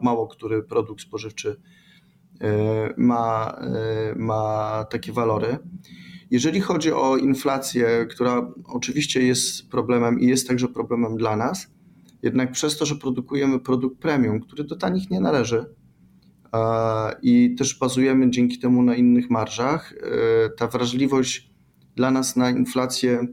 Mało 0.01 0.27
który 0.27 0.63
produkt 0.63 1.01
spożywczy 1.01 1.61
e, 2.41 2.93
ma, 2.97 3.57
e, 3.61 4.15
ma 4.15 4.85
takie 4.89 5.11
walory. 5.11 5.57
Jeżeli 6.31 6.61
chodzi 6.61 6.91
o 6.91 7.17
inflację, 7.17 8.05
która 8.09 8.51
oczywiście 8.65 9.21
jest 9.21 9.69
problemem 9.69 10.19
i 10.19 10.27
jest 10.27 10.47
także 10.47 10.67
problemem 10.67 11.17
dla 11.17 11.35
nas, 11.35 11.67
jednak 12.23 12.51
przez 12.51 12.77
to, 12.77 12.85
że 12.85 12.95
produkujemy 12.95 13.59
produkt 13.59 14.01
premium, 14.01 14.39
który 14.39 14.63
do 14.63 14.75
tanich 14.75 15.09
nie 15.09 15.19
należy 15.19 15.65
i 17.21 17.55
też 17.55 17.79
bazujemy 17.79 18.29
dzięki 18.29 18.59
temu 18.59 18.83
na 18.83 18.95
innych 18.95 19.29
marżach, 19.29 19.93
e, 19.93 20.49
ta 20.49 20.67
wrażliwość 20.67 21.51
dla 21.95 22.11
nas 22.11 22.35
na 22.35 22.49
inflację 22.49 23.27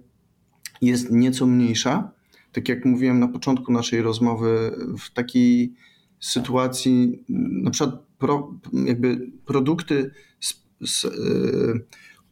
jest 0.82 1.10
nieco 1.10 1.46
mniejsza 1.46 2.17
tak 2.58 2.68
jak 2.68 2.84
mówiłem 2.84 3.20
na 3.20 3.28
początku 3.28 3.72
naszej 3.72 4.02
rozmowy, 4.02 4.76
w 4.98 5.10
takiej 5.10 5.74
sytuacji, 6.20 7.24
na 7.62 7.70
przykład 7.70 7.94
pro, 8.18 8.54
jakby 8.72 9.30
produkty, 9.46 10.10
z, 10.40 10.54
z, 10.80 11.04
yy, 11.04 11.84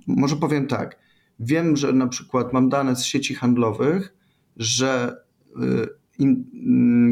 może 0.06 0.36
powiem 0.36 0.66
tak, 0.66 0.98
wiem, 1.40 1.76
że 1.76 1.92
na 1.92 2.06
przykład 2.06 2.52
mam 2.52 2.68
dane 2.68 2.96
z 2.96 3.04
sieci 3.04 3.34
handlowych, 3.34 4.14
że 4.56 5.16
yy, 5.56 5.88
in, 6.18 6.44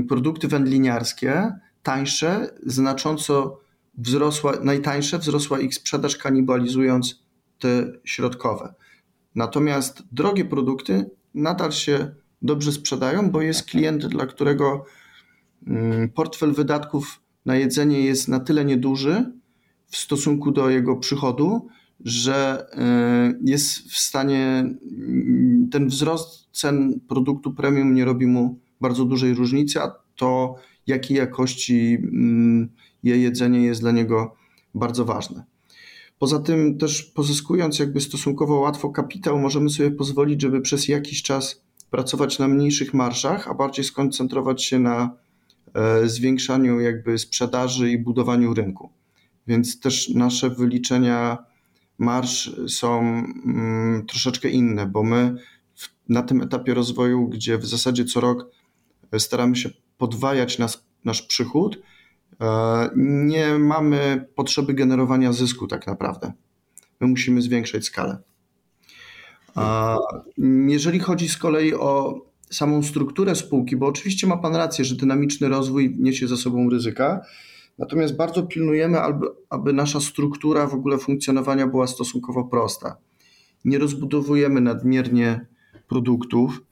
yy, 0.01 0.09
produkty 0.09 0.49
wędliniarskie 0.49 1.53
tańsze 1.83 2.55
znacząco 2.67 3.61
wzrosła, 3.99 4.53
najtańsze 4.63 5.19
wzrosła 5.19 5.61
ich 5.61 5.75
sprzedaż 5.75 6.17
kanibalizując 6.17 7.25
te 7.59 7.93
środkowe. 8.05 8.75
Natomiast 9.35 10.03
drogie 10.13 10.45
produkty 10.45 11.11
nadal 11.35 11.73
się 11.73 12.15
dobrze 12.45 12.73
sprzedają, 12.73 13.31
bo 13.31 13.43
jest 13.43 13.63
klient, 13.63 14.07
dla 14.07 14.27
którego 14.27 14.85
mm, 15.67 16.09
portfel 16.09 16.53
wydatków 16.53 17.21
na 17.47 17.57
jedzenie 17.57 18.01
jest 18.01 18.29
na 18.29 18.41
tyle 18.41 18.65
nieduży 18.65 19.33
w 19.87 19.97
stosunku 19.97 20.53
do 20.53 20.71
jego 20.71 20.97
przychodu, 20.97 21.69
że 22.01 22.67
e, 22.73 23.35
jest 23.45 23.79
w 23.79 23.99
stanie, 23.99 24.39
mm, 24.39 25.69
ten 25.73 25.89
wzrost 25.89 26.49
cen 26.53 27.01
produktu 27.09 27.53
premium 27.53 27.95
nie 27.95 28.05
robi 28.05 28.27
mu 28.27 28.59
bardzo 28.81 29.05
dużej 29.05 29.35
różnicy, 29.35 29.81
a 29.81 29.95
to 30.17 30.55
jakiej 30.87 31.17
jakości 31.17 31.99
mm, 32.03 32.69
je 33.03 33.19
jedzenie 33.19 33.65
jest 33.65 33.81
dla 33.81 33.91
niego 33.93 34.35
bardzo 34.75 35.05
ważne. 35.05 35.45
Poza 36.19 36.39
tym 36.39 36.79
też 36.79 37.03
pozyskując 37.03 37.79
jakby 37.79 38.01
stosunkowo 38.01 38.61
łatwo 38.61 38.91
kapitał, 38.91 39.39
możemy 39.39 39.71
sobie 39.71 39.91
pozwolić, 39.91 40.43
żeby 40.43 40.61
przez 40.61 40.89
jakiś 40.89 41.23
czas 41.23 41.65
pracować 41.95 42.39
na 42.39 42.49
mniejszych 42.49 42.95
marszach, 42.95 43.49
a 43.49 43.55
bardziej 43.55 43.85
skoncentrować 43.85 44.65
się 44.65 44.79
na 44.79 45.17
e, 45.75 46.09
zwiększaniu 46.09 46.81
jakby 46.81 47.19
sprzedaży 47.19 47.91
i 47.91 47.99
budowaniu 47.99 48.55
rynku. 48.55 48.91
Więc 49.47 49.81
też 49.81 50.09
nasze 50.09 50.51
wyliczenia 50.51 51.39
marsz 51.99 52.53
są 52.69 53.01
mm, 53.01 54.07
troszeczkę 54.07 54.49
inne, 54.49 54.87
bo 54.87 55.03
my 55.03 55.37
na 56.09 56.23
tym 56.23 56.43
etapie 56.43 56.75
rozwoju, 56.75 57.29
gdzie 57.29 57.59
w 57.59 57.67
zasadzie 57.67 58.05
co 58.05 58.21
rok 58.21 58.47
staramy 59.19 59.57
się 59.57 59.71
podwajać 59.99 60.59
nas, 60.59 60.85
nasz 61.05 61.23
przychód, 61.23 61.79
e, 62.41 62.91
nie 62.97 63.59
mamy 63.59 64.29
potrzeby 64.35 64.75
generowania 64.75 65.33
zysku 65.33 65.67
tak 65.67 65.87
naprawdę. 65.87 66.33
My 67.01 67.07
musimy 67.07 67.43
zwiększać 67.43 67.85
skalę. 67.85 68.19
A 69.55 69.99
jeżeli 70.69 70.99
chodzi 70.99 71.29
z 71.29 71.37
kolei 71.37 71.75
o 71.75 72.21
samą 72.51 72.83
strukturę 72.83 73.35
spółki, 73.35 73.77
bo 73.77 73.87
oczywiście 73.87 74.27
ma 74.27 74.37
Pan 74.37 74.57
rację, 74.57 74.85
że 74.85 74.97
dynamiczny 74.97 75.49
rozwój 75.49 75.97
niesie 75.99 76.29
za 76.29 76.37
sobą 76.37 76.71
ryzyka, 76.71 77.21
natomiast 77.79 78.17
bardzo 78.17 78.43
pilnujemy, 78.43 79.01
aby, 79.01 79.27
aby 79.51 79.73
nasza 79.73 80.01
struktura 80.01 80.67
w 80.67 80.75
ogóle 80.75 80.99
funkcjonowania 80.99 81.67
była 81.67 81.87
stosunkowo 81.87 82.45
prosta. 82.45 82.97
Nie 83.65 83.79
rozbudowujemy 83.79 84.61
nadmiernie 84.61 85.47
produktów, 85.89 86.63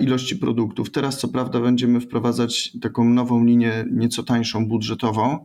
ilości 0.00 0.36
produktów. 0.36 0.90
Teraz, 0.90 1.18
co 1.18 1.28
prawda, 1.28 1.60
będziemy 1.60 2.00
wprowadzać 2.00 2.72
taką 2.82 3.04
nową 3.04 3.44
linię, 3.44 3.84
nieco 3.92 4.22
tańszą, 4.22 4.68
budżetową, 4.68 5.44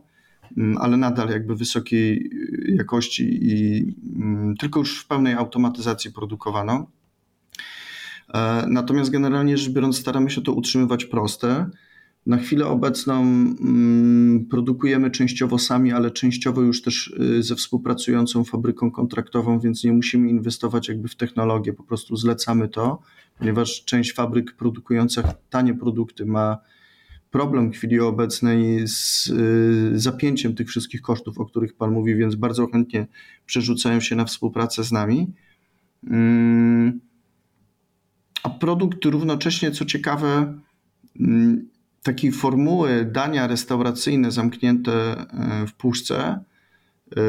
ale 0.80 0.96
nadal 0.96 1.28
jakby 1.28 1.56
wysokiej 1.56 2.30
y, 2.32 2.74
jakości 2.76 3.38
i 3.42 3.86
mm, 4.16 4.56
tylko 4.56 4.80
już 4.80 5.00
w 5.00 5.06
pełnej 5.06 5.34
automatyzacji 5.34 6.12
produkowano. 6.12 6.86
E, 8.34 8.64
natomiast 8.68 9.10
generalnie 9.10 9.56
rzecz 9.56 9.72
biorąc, 9.72 9.98
staramy 9.98 10.30
się 10.30 10.42
to 10.42 10.52
utrzymywać 10.52 11.04
proste. 11.04 11.70
Na 12.26 12.36
chwilę 12.36 12.66
obecną 12.66 13.22
mm, 13.22 14.46
produkujemy 14.50 15.10
częściowo 15.10 15.58
sami, 15.58 15.92
ale 15.92 16.10
częściowo 16.10 16.62
już 16.62 16.82
też 16.82 17.14
y, 17.20 17.42
ze 17.42 17.54
współpracującą 17.56 18.44
fabryką 18.44 18.90
kontraktową, 18.90 19.60
więc 19.60 19.84
nie 19.84 19.92
musimy 19.92 20.28
inwestować 20.28 20.88
jakby 20.88 21.08
w 21.08 21.16
technologię, 21.16 21.72
po 21.72 21.82
prostu 21.82 22.16
zlecamy 22.16 22.68
to, 22.68 23.02
ponieważ 23.38 23.84
część 23.84 24.14
fabryk 24.14 24.56
produkujących 24.56 25.24
tanie 25.50 25.74
produkty 25.74 26.26
ma 26.26 26.58
problem 27.32 27.72
w 27.72 27.76
chwili 27.76 28.00
obecnej 28.00 28.88
z 28.88 29.26
y, 29.26 30.00
zapięciem 30.00 30.54
tych 30.54 30.68
wszystkich 30.68 31.02
kosztów, 31.02 31.38
o 31.38 31.44
których 31.44 31.74
Pan 31.74 31.92
mówi, 31.92 32.14
więc 32.14 32.34
bardzo 32.34 32.66
chętnie 32.66 33.06
przerzucają 33.46 34.00
się 34.00 34.16
na 34.16 34.24
współpracę 34.24 34.84
z 34.84 34.92
nami. 34.92 35.32
Mm, 36.10 37.00
a 38.42 38.50
produkt 38.50 39.04
równocześnie, 39.04 39.70
co 39.70 39.84
ciekawe, 39.84 40.58
mm, 41.20 41.68
takiej 42.02 42.32
formuły 42.32 43.04
dania 43.12 43.46
restauracyjne 43.46 44.30
zamknięte 44.30 44.92
e, 44.92 45.66
w 45.66 45.72
puszce 45.72 46.44
e, 47.16 47.22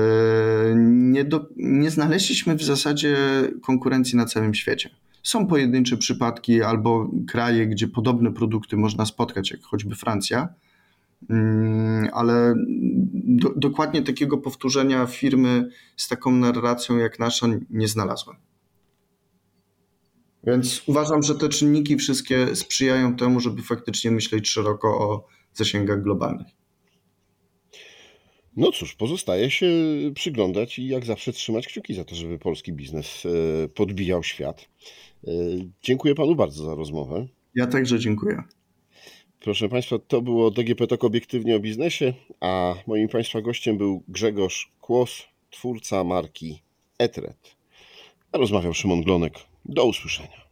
nie, 0.85 1.23
do, 1.23 1.49
nie 1.57 1.89
znaleźliśmy 1.89 2.55
w 2.55 2.63
zasadzie 2.63 3.17
konkurencji 3.61 4.17
na 4.17 4.25
całym 4.25 4.53
świecie. 4.53 4.89
Są 5.23 5.47
pojedyncze 5.47 5.97
przypadki 5.97 6.61
albo 6.61 7.11
kraje, 7.27 7.67
gdzie 7.67 7.87
podobne 7.87 8.33
produkty 8.33 8.77
można 8.77 9.05
spotkać, 9.05 9.51
jak 9.51 9.61
choćby 9.61 9.95
Francja, 9.95 10.53
mm, 11.29 12.09
ale 12.13 12.55
do, 13.13 13.53
dokładnie 13.55 14.01
takiego 14.01 14.37
powtórzenia 14.37 15.05
firmy 15.05 15.69
z 15.97 16.07
taką 16.07 16.31
narracją 16.31 16.97
jak 16.97 17.19
nasza 17.19 17.47
nie 17.69 17.87
znalazłem. 17.87 18.37
Więc 20.43 20.83
uważam, 20.87 21.23
że 21.23 21.35
te 21.35 21.49
czynniki 21.49 21.97
wszystkie 21.97 22.55
sprzyjają 22.55 23.15
temu, 23.15 23.39
żeby 23.39 23.61
faktycznie 23.61 24.11
myśleć 24.11 24.49
szeroko 24.49 24.87
o 24.87 25.27
zasięgach 25.53 26.01
globalnych. 26.01 26.47
No 28.57 28.71
cóż, 28.71 28.95
pozostaje 28.95 29.51
się 29.51 29.67
przyglądać 30.15 30.79
i 30.79 30.87
jak 30.87 31.05
zawsze 31.05 31.33
trzymać 31.33 31.67
kciuki 31.67 31.93
za 31.93 32.03
to, 32.03 32.15
żeby 32.15 32.39
polski 32.39 32.73
biznes 32.73 33.23
e, 33.25 33.67
podbijał 33.67 34.23
świat. 34.23 34.69
E, 35.27 35.31
dziękuję 35.81 36.15
panu 36.15 36.35
bardzo 36.35 36.65
za 36.65 36.75
rozmowę. 36.75 37.27
Ja 37.55 37.67
także 37.67 37.99
dziękuję. 37.99 38.43
Proszę 39.39 39.69
Państwa, 39.69 39.99
to 39.99 40.21
było 40.21 40.51
DGP 40.51 40.87
Tok 40.87 41.03
obiektywnie 41.03 41.55
o 41.55 41.59
biznesie, 41.59 42.13
a 42.39 42.75
moim 42.87 43.07
Państwa 43.09 43.41
gościem 43.41 43.77
był 43.77 44.03
Grzegorz 44.07 44.71
Kłos, 44.81 45.23
twórca 45.49 46.03
marki 46.03 46.61
Etret. 46.99 47.55
A 48.31 48.37
rozmawiał 48.37 48.73
Szymon 48.73 49.01
Glonek. 49.01 49.33
Do 49.65 49.85
usłyszenia. 49.85 50.43